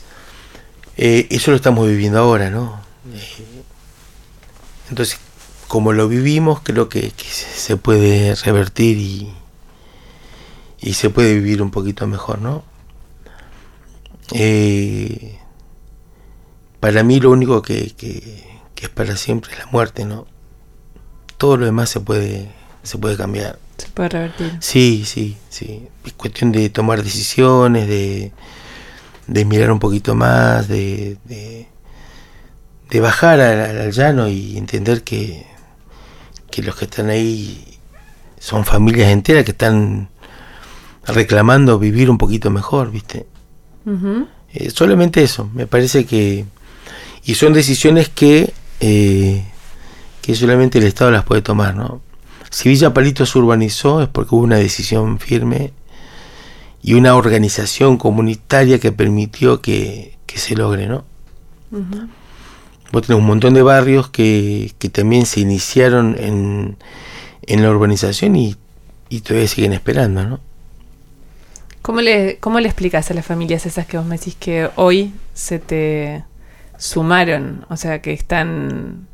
eh, 0.95 1.28
eso 1.30 1.51
lo 1.51 1.57
estamos 1.57 1.86
viviendo 1.86 2.19
ahora, 2.19 2.49
¿no? 2.49 2.80
Eh, 3.13 3.63
Entonces, 4.89 5.19
como 5.74 5.91
lo 5.91 6.07
vivimos, 6.07 6.59
creo 6.61 6.88
que, 6.88 7.09
que 7.09 7.26
se 7.26 7.78
puede 7.78 8.36
revertir 8.36 8.99
y, 8.99 9.34
y 10.80 10.93
se 10.93 11.09
puede 11.09 11.34
vivir 11.34 11.63
un 11.63 11.71
poquito 11.71 12.05
mejor, 12.05 12.39
¿no? 12.39 12.63
Eh, 14.34 15.39
para 16.80 17.01
mí 17.01 17.19
lo 17.19 17.32
único 17.32 17.63
que, 17.63 17.91
que, 17.97 18.43
que 18.76 18.86
es 18.86 18.89
para 18.89 19.17
siempre 19.17 19.51
es 19.51 19.57
la 19.57 19.65
muerte, 19.65 20.05
¿no? 20.05 20.28
Todo 21.39 21.57
lo 21.57 21.65
demás 21.65 21.89
se 21.89 22.01
puede, 22.01 22.51
se 22.84 22.99
puede 22.99 23.17
cambiar. 23.17 23.57
Se 23.80 23.88
puede 23.88 24.09
revertir. 24.09 24.55
Sí, 24.59 25.05
sí, 25.07 25.38
sí. 25.49 25.88
Es 26.05 26.13
cuestión 26.13 26.51
de 26.51 26.69
tomar 26.69 27.01
decisiones, 27.01 27.88
de, 27.88 28.32
de 29.26 29.45
mirar 29.45 29.71
un 29.71 29.80
poquito 29.80 30.13
más, 30.13 30.67
de, 30.67 31.17
de, 31.26 31.67
de 32.91 32.99
bajar 32.99 33.41
al, 33.41 33.80
al 33.80 33.91
llano 33.91 34.28
y 34.28 34.55
entender 34.55 35.03
que, 35.03 35.51
que 36.54 36.62
los 36.62 36.76
que 36.76 36.86
están 36.86 37.10
ahí 37.10 37.66
son 38.38 38.64
familias 38.64 39.10
enteras 39.10 39.43
que 39.43 39.49
están 39.49 40.08
reclamando 41.08 41.80
vivir 41.80 42.12
un 42.12 42.20
poquito 42.20 42.51
mejor, 42.51 42.91
¿viste? 42.91 43.26
Eh, 44.54 44.70
solamente 44.70 45.24
eso, 45.24 45.49
me 45.56 45.66
parece 45.66 46.06
que... 46.06 46.45
Y 47.24 47.34
son 47.34 47.54
decisiones 47.54 48.10
que, 48.10 48.54
eh, 48.82 49.43
que 50.22 50.36
solamente 50.36 50.78
el 50.78 50.84
Estado 50.84 51.10
las 51.10 51.24
puede 51.24 51.41
tomar, 51.41 51.76
¿no? 51.76 52.01
Si 52.51 52.70
Villa 52.70 52.93
Palito 52.93 53.26
se 53.26 53.39
urbanizó 53.39 54.04
es 54.04 54.10
porque 54.10 54.36
hubo 54.36 54.43
una 54.43 54.58
decisión 54.58 55.18
firme 55.18 55.74
y 56.84 56.93
una 56.93 57.16
organización 57.16 57.97
comunitaria 57.97 58.78
que 58.78 58.91
permitió 58.91 59.60
que, 59.60 60.20
que 60.28 60.38
se 60.38 60.56
logre, 60.56 60.86
¿no? 60.86 61.04
Ujú. 61.72 62.10
Vos 62.93 63.01
tenés 63.01 63.19
un 63.19 63.25
montón 63.25 63.55
de 63.55 63.63
barrios 63.63 64.09
que, 64.11 64.71
que 64.77 64.87
también 64.87 65.25
se 65.25 65.39
iniciaron 65.39 66.15
en, 66.19 66.77
en 67.41 67.63
la 67.63 67.71
urbanización 67.71 68.35
y, 68.35 68.55
y 69.09 69.21
todavía 69.21 69.47
siguen 69.47 69.73
esperando, 69.73 70.23
¿no? 70.23 70.39
¿Cómo 71.81 72.01
le, 72.01 72.37
¿Cómo 72.37 72.59
le 72.59 72.67
explicas 72.67 73.09
a 73.09 73.15
las 73.15 73.25
familias 73.25 73.65
esas 73.65 73.87
que 73.87 73.97
vos 73.97 74.05
me 74.05 74.19
decís 74.19 74.35
que 74.39 74.69
hoy 74.75 75.11
se 75.33 75.57
te 75.57 76.23
sumaron? 76.77 77.65
O 77.67 77.77
sea, 77.77 77.99
que 77.99 78.13
están 78.13 79.07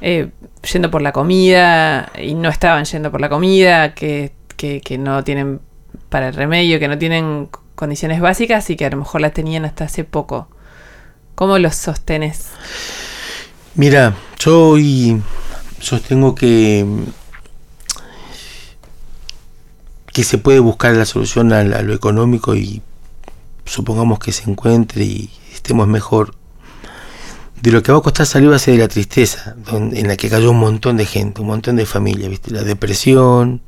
eh, 0.00 0.30
yendo 0.72 0.90
por 0.90 1.02
la 1.02 1.12
comida 1.12 2.10
y 2.18 2.32
no 2.32 2.48
estaban 2.48 2.86
yendo 2.86 3.10
por 3.10 3.20
la 3.20 3.28
comida, 3.28 3.92
que, 3.92 4.32
que, 4.56 4.80
que 4.80 4.96
no 4.96 5.22
tienen 5.24 5.60
para 6.08 6.28
el 6.28 6.34
remedio, 6.34 6.80
que 6.80 6.88
no 6.88 6.96
tienen 6.96 7.50
condiciones 7.74 8.18
básicas 8.18 8.70
y 8.70 8.76
que 8.76 8.86
a 8.86 8.90
lo 8.90 8.96
mejor 8.96 9.20
las 9.20 9.34
tenían 9.34 9.66
hasta 9.66 9.84
hace 9.84 10.04
poco. 10.04 10.48
¿Cómo 11.34 11.58
los 11.58 11.74
sostenes? 11.74 12.48
Mira, 13.76 14.16
yo 14.38 14.70
hoy 14.70 15.20
sostengo 15.80 16.34
que 16.34 16.86
que 20.14 20.24
se 20.24 20.38
puede 20.38 20.60
buscar 20.60 20.94
la 20.94 21.04
solución 21.04 21.52
a, 21.52 21.62
lo 21.62 21.92
económico 21.92 22.56
y 22.56 22.80
supongamos 23.66 24.18
que 24.18 24.32
se 24.32 24.50
encuentre 24.50 25.04
y 25.04 25.30
estemos 25.52 25.86
mejor. 25.88 26.34
De 27.60 27.70
lo 27.70 27.82
que 27.82 27.92
va 27.92 27.98
a 27.98 28.00
costar 28.00 28.24
salir 28.24 28.50
va 28.50 28.56
a 28.56 28.58
ser 28.58 28.76
de 28.76 28.80
la 28.80 28.88
tristeza, 28.88 29.56
en 29.70 30.08
la 30.08 30.16
que 30.16 30.30
cayó 30.30 30.52
un 30.52 30.58
montón 30.58 30.96
de 30.96 31.04
gente, 31.04 31.42
un 31.42 31.48
montón 31.48 31.76
de 31.76 31.84
familias, 31.84 32.30
¿viste? 32.30 32.50
La 32.50 32.62
depresión, 32.62 33.60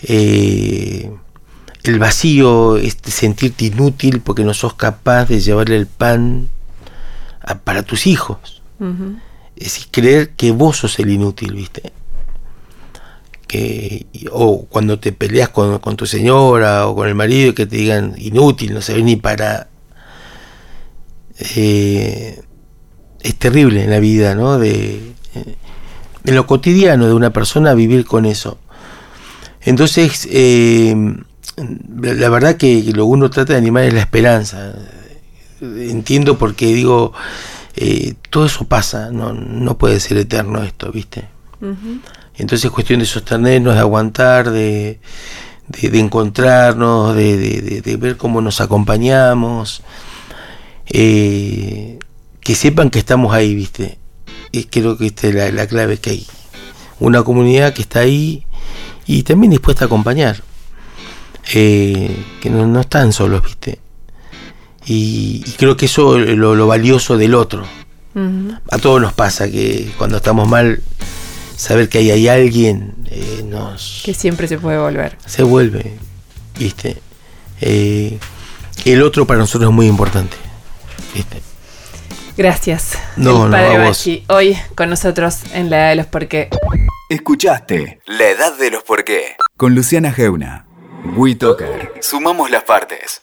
eh, 0.00 1.10
el 1.82 1.98
vacío, 1.98 2.78
este, 2.78 3.10
sentirte 3.10 3.66
inútil 3.66 4.22
porque 4.22 4.44
no 4.44 4.54
sos 4.54 4.72
capaz 4.72 5.26
de 5.26 5.40
llevarle 5.40 5.76
el 5.76 5.86
pan 5.86 6.48
a- 7.42 7.56
para 7.58 7.82
tus 7.82 8.06
hijos. 8.06 8.61
Es 9.56 9.86
creer 9.90 10.30
que 10.30 10.50
vos 10.50 10.78
sos 10.78 10.98
el 10.98 11.10
inútil, 11.10 11.54
¿viste? 11.54 11.92
Que, 13.46 14.06
y- 14.12 14.26
o 14.32 14.64
cuando 14.68 14.98
te 14.98 15.12
peleas 15.12 15.50
con, 15.50 15.78
con 15.78 15.96
tu 15.96 16.06
señora 16.06 16.86
o 16.86 16.94
con 16.94 17.06
el 17.08 17.14
marido 17.14 17.54
que 17.54 17.66
te 17.66 17.76
digan 17.76 18.14
inútil, 18.18 18.72
no 18.74 18.80
sabes 18.80 19.04
ni 19.04 19.16
para... 19.16 19.68
Eh, 21.56 22.40
es 23.20 23.34
terrible 23.36 23.84
en 23.84 23.90
la 23.90 24.00
vida, 24.00 24.34
¿no? 24.34 24.58
De, 24.58 24.96
eh, 25.34 25.54
en 26.24 26.34
lo 26.34 26.46
cotidiano 26.46 27.06
de 27.06 27.14
una 27.14 27.32
persona 27.32 27.74
vivir 27.74 28.04
con 28.04 28.26
eso. 28.26 28.58
Entonces, 29.62 30.26
eh, 30.30 30.94
la 32.00 32.28
verdad 32.28 32.56
que 32.56 32.82
lo 32.94 33.06
uno 33.06 33.30
trata 33.30 33.52
de 33.52 33.58
animar 33.58 33.84
es 33.84 33.94
la 33.94 34.00
esperanza. 34.00 34.74
Entiendo 35.60 36.36
porque 36.38 36.66
digo, 36.66 37.12
eh, 37.76 38.14
todo 38.30 38.46
eso 38.46 38.64
pasa, 38.64 39.10
no, 39.10 39.32
no 39.32 39.78
puede 39.78 39.98
ser 40.00 40.18
eterno 40.18 40.62
esto, 40.62 40.90
¿viste? 40.92 41.28
Entonces 42.36 42.64
es 42.66 42.70
cuestión 42.70 43.00
de 43.00 43.06
sostenernos, 43.06 43.74
de 43.74 43.80
aguantar, 43.80 44.50
de, 44.50 44.98
de, 45.68 45.90
de 45.90 45.98
encontrarnos, 46.00 47.14
de, 47.14 47.36
de- 47.36 47.60
de- 47.62 47.80
de 47.82 47.96
ver 47.96 48.16
cómo 48.16 48.40
nos 48.40 48.60
acompañamos, 48.60 49.82
eh, 50.88 51.98
que 52.40 52.54
sepan 52.54 52.90
que 52.90 52.98
estamos 52.98 53.32
ahí, 53.34 53.54
¿viste? 53.54 53.98
Y 54.50 54.64
creo 54.64 54.96
que 54.98 55.06
esta 55.06 55.28
es 55.28 55.34
la, 55.34 55.50
la 55.52 55.66
clave, 55.66 55.98
que 55.98 56.10
hay 56.10 56.26
una 57.00 57.22
comunidad 57.22 57.72
que 57.74 57.82
está 57.82 58.00
ahí 58.00 58.44
y 59.06 59.22
también 59.22 59.50
dispuesta 59.50 59.84
a 59.84 59.86
acompañar, 59.86 60.42
eh, 61.54 62.16
que 62.40 62.50
no, 62.50 62.66
no 62.66 62.80
están 62.80 63.12
solos, 63.12 63.42
¿viste? 63.44 63.78
Y, 64.86 65.42
y 65.46 65.52
creo 65.52 65.76
que 65.76 65.86
eso 65.86 66.18
es 66.18 66.36
lo, 66.36 66.54
lo 66.54 66.66
valioso 66.66 67.16
del 67.16 67.34
otro. 67.34 67.64
A 68.70 68.78
todos 68.78 69.00
nos 69.00 69.14
pasa 69.14 69.50
que 69.50 69.90
cuando 69.96 70.18
estamos 70.18 70.46
mal, 70.46 70.82
saber 71.56 71.88
que 71.88 71.98
ahí 71.98 72.10
hay 72.10 72.28
alguien 72.28 72.94
eh, 73.10 73.42
nos 73.46 74.02
Que 74.04 74.12
siempre 74.12 74.46
se 74.48 74.58
puede 74.58 74.78
volver. 74.78 75.16
se 75.24 75.42
vuelve, 75.42 75.96
¿viste? 76.58 76.98
Eh, 77.62 78.18
el 78.84 79.02
otro 79.02 79.26
para 79.26 79.38
nosotros 79.38 79.70
es 79.70 79.74
muy 79.74 79.86
importante, 79.86 80.36
¿viste? 81.14 81.40
Gracias. 82.36 82.98
No, 83.16 83.44
El 83.44 83.50
no, 83.50 83.56
padre 83.56 83.78
vos. 83.78 83.98
Bachi, 83.98 84.24
hoy 84.28 84.58
con 84.74 84.90
nosotros 84.90 85.36
en 85.54 85.70
la 85.70 85.88
de 85.88 85.96
los 85.96 86.06
por 86.06 86.28
qué. 86.28 86.48
Escuchaste 87.08 88.00
La 88.06 88.28
Edad 88.30 88.56
de 88.58 88.70
los 88.70 88.82
Por 88.82 89.04
qué 89.04 89.36
con 89.56 89.74
Luciana 89.74 90.12
Geuna. 90.12 90.66
WeToker. 91.16 91.92
Sumamos 92.00 92.50
las 92.50 92.64
partes. 92.64 93.22